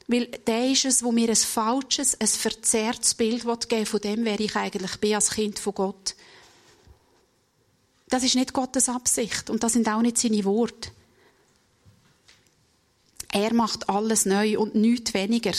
Weil 0.07 0.27
der 0.27 0.69
ist 0.69 0.85
es, 0.85 1.03
wo 1.03 1.11
mir 1.11 1.29
ein 1.29 1.35
falsches, 1.35 2.19
ein 2.19 2.27
verzerrtes 2.27 3.13
Bild 3.13 3.45
geben 3.69 3.85
von 3.85 4.01
dem, 4.01 4.25
wer 4.25 4.39
ich 4.39 4.55
eigentlich 4.55 4.97
bin 4.97 5.15
als 5.15 5.31
Kind 5.31 5.59
von 5.59 5.73
Gott. 5.73 6.15
Das 8.09 8.23
ist 8.23 8.35
nicht 8.35 8.53
Gottes 8.53 8.89
Absicht 8.89 9.49
und 9.49 9.63
das 9.63 9.73
sind 9.73 9.87
auch 9.87 10.01
nicht 10.01 10.17
seine 10.17 10.43
Worte. 10.43 10.91
Er 13.31 13.53
macht 13.53 13.89
alles 13.89 14.25
neu 14.25 14.59
und 14.59 14.75
nichts 14.75 15.13
weniger. 15.15 15.53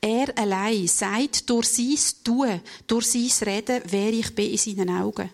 Er 0.00 0.36
allein 0.36 0.88
sagt 0.88 1.48
durch 1.50 1.68
sein 1.68 1.96
Tun, 2.24 2.60
durch 2.86 3.06
sein 3.06 3.48
Reden, 3.48 3.82
wer 3.86 4.12
ich 4.12 4.34
bin 4.34 4.50
in 4.50 4.58
seinen 4.58 4.90
Augen. 4.90 5.30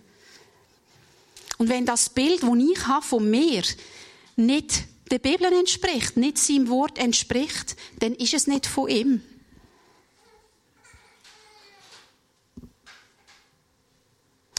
Und 1.56 1.68
wenn 1.68 1.86
das 1.86 2.08
Bild, 2.08 2.42
das 2.42 2.50
ich 2.58 2.86
habe 2.86 3.06
von 3.06 3.30
mir, 3.30 3.62
nicht 4.36 4.84
der 5.10 5.18
Bibel 5.18 5.52
entspricht, 5.52 6.16
nicht 6.16 6.38
seinem 6.38 6.68
Wort 6.68 6.98
entspricht, 6.98 7.76
dann 8.00 8.14
ist 8.14 8.34
es 8.34 8.46
nicht 8.46 8.66
von 8.66 8.88
ihm. 8.88 9.22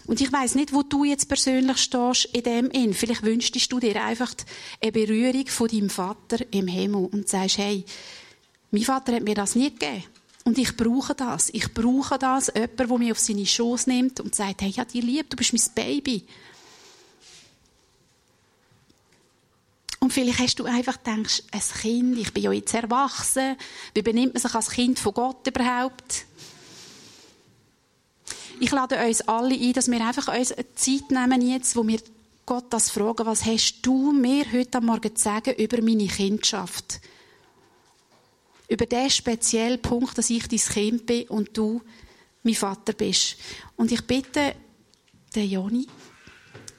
Und 0.07 0.21
ich 0.21 0.31
weiß 0.31 0.55
nicht, 0.55 0.71
wo 0.71 0.83
du 0.83 1.03
jetzt 1.03 1.27
persönlich 1.27 1.77
stehst 1.77 2.25
in 2.25 2.43
dem 2.43 2.69
in. 2.69 2.93
Vielleicht 2.93 3.23
wünschst 3.23 3.71
du 3.71 3.79
dir 3.79 4.03
einfach 4.03 4.33
eine 4.81 4.91
Berührung 4.91 5.47
von 5.47 5.67
deinem 5.67 5.89
Vater 5.89 6.45
im 6.51 6.67
Himmel 6.67 7.09
und 7.11 7.27
sagst, 7.27 7.57
hey, 7.57 7.83
mein 8.69 8.83
Vater 8.83 9.15
hat 9.15 9.23
mir 9.23 9.33
das 9.33 9.55
nie 9.55 9.71
gegeben. 9.71 10.03
Und 10.43 10.59
ich 10.59 10.77
brauche 10.77 11.15
das. 11.15 11.49
Ich 11.53 11.73
brauche 11.73 12.19
das. 12.19 12.51
Jemand, 12.53 12.79
der 12.79 12.97
mich 12.99 13.11
auf 13.11 13.19
seine 13.19 13.47
Schoß 13.47 13.87
nimmt 13.87 14.19
und 14.19 14.35
sagt, 14.35 14.61
hey, 14.61 14.69
ich 14.69 14.79
habe 14.79 14.91
dich 14.91 15.03
lieb, 15.03 15.27
du 15.31 15.37
bist 15.37 15.53
mein 15.53 15.73
Baby. 15.73 16.23
Und 20.05 20.13
vielleicht 20.13 20.37
hast 20.37 20.59
du 20.59 20.65
einfach 20.65 21.03
gedacht, 21.03 21.43
ein 21.51 21.61
Kind, 21.81 22.19
ich 22.19 22.31
bin 22.31 22.43
ja 22.43 22.51
jetzt 22.51 22.75
erwachsen, 22.75 23.55
wie 23.95 24.03
benimmt 24.03 24.35
man 24.35 24.41
sich 24.43 24.53
als 24.53 24.69
Kind 24.69 24.99
von 24.99 25.15
Gott 25.15 25.47
überhaupt? 25.47 26.27
Ich 28.59 28.69
lade 28.69 29.03
uns 29.03 29.21
alle 29.21 29.55
ein, 29.55 29.73
dass 29.73 29.89
wir 29.89 30.05
einfach 30.05 30.27
uns 30.27 30.51
eine 30.51 30.75
Zeit 30.75 31.09
nehmen 31.09 31.41
jetzt, 31.41 31.75
wo 31.75 31.87
wir 31.87 31.97
Gott 32.45 32.65
das 32.69 32.91
fragen, 32.91 33.25
was 33.25 33.45
hast 33.45 33.79
du 33.81 34.11
mir 34.11 34.45
heute 34.53 34.79
Morgen 34.79 35.15
zu 35.15 35.23
sagen 35.23 35.55
über 35.55 35.81
meine 35.81 36.05
Kindschaft? 36.05 36.99
Über 38.67 38.85
den 38.85 39.09
speziellen 39.09 39.81
Punkt, 39.81 40.19
dass 40.19 40.29
ich 40.29 40.47
dein 40.47 40.59
Kind 40.59 41.05
bin 41.07 41.27
und 41.29 41.57
du 41.57 41.81
mein 42.43 42.53
Vater 42.53 42.93
bist. 42.93 43.37
Und 43.75 43.91
ich 43.91 44.05
bitte 44.05 44.53
den 45.33 45.49
Joni, 45.49 45.87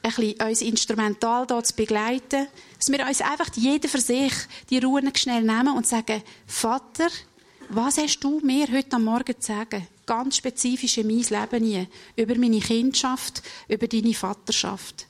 ein 0.07 0.15
bisschen 0.15 0.49
uns 0.49 0.63
instrumental 0.63 1.47
hier 1.47 1.65
zu 1.65 1.75
begleiten, 1.75 2.47
dass 2.79 2.91
wir 2.91 3.07
uns 3.07 3.21
einfach 3.21 3.49
jeder 3.55 3.89
für 3.89 4.01
sich 4.01 4.33
die 4.71 4.79
Ruhe 4.79 5.03
schnell 5.15 5.43
nehmen 5.43 5.77
und 5.77 5.87
sagen, 5.87 6.23
Vater, 6.47 7.09
was 7.69 7.99
hast 7.99 8.21
du 8.21 8.41
mir 8.41 8.69
heute 8.71 8.97
am 8.97 9.05
Morgen 9.05 9.35
zu 9.41 9.47
sagen? 9.53 9.87
Ganz 10.07 10.37
spezifisch 10.37 10.99
in 10.99 11.09
mein 11.09 11.23
Leben 11.23 11.65
hier. 11.65 11.87
Über 12.15 12.37
meine 12.37 12.61
Kindschaft, 12.61 13.43
über 13.69 13.89
deine 13.89 14.15
Vaterschaft. 14.15 15.07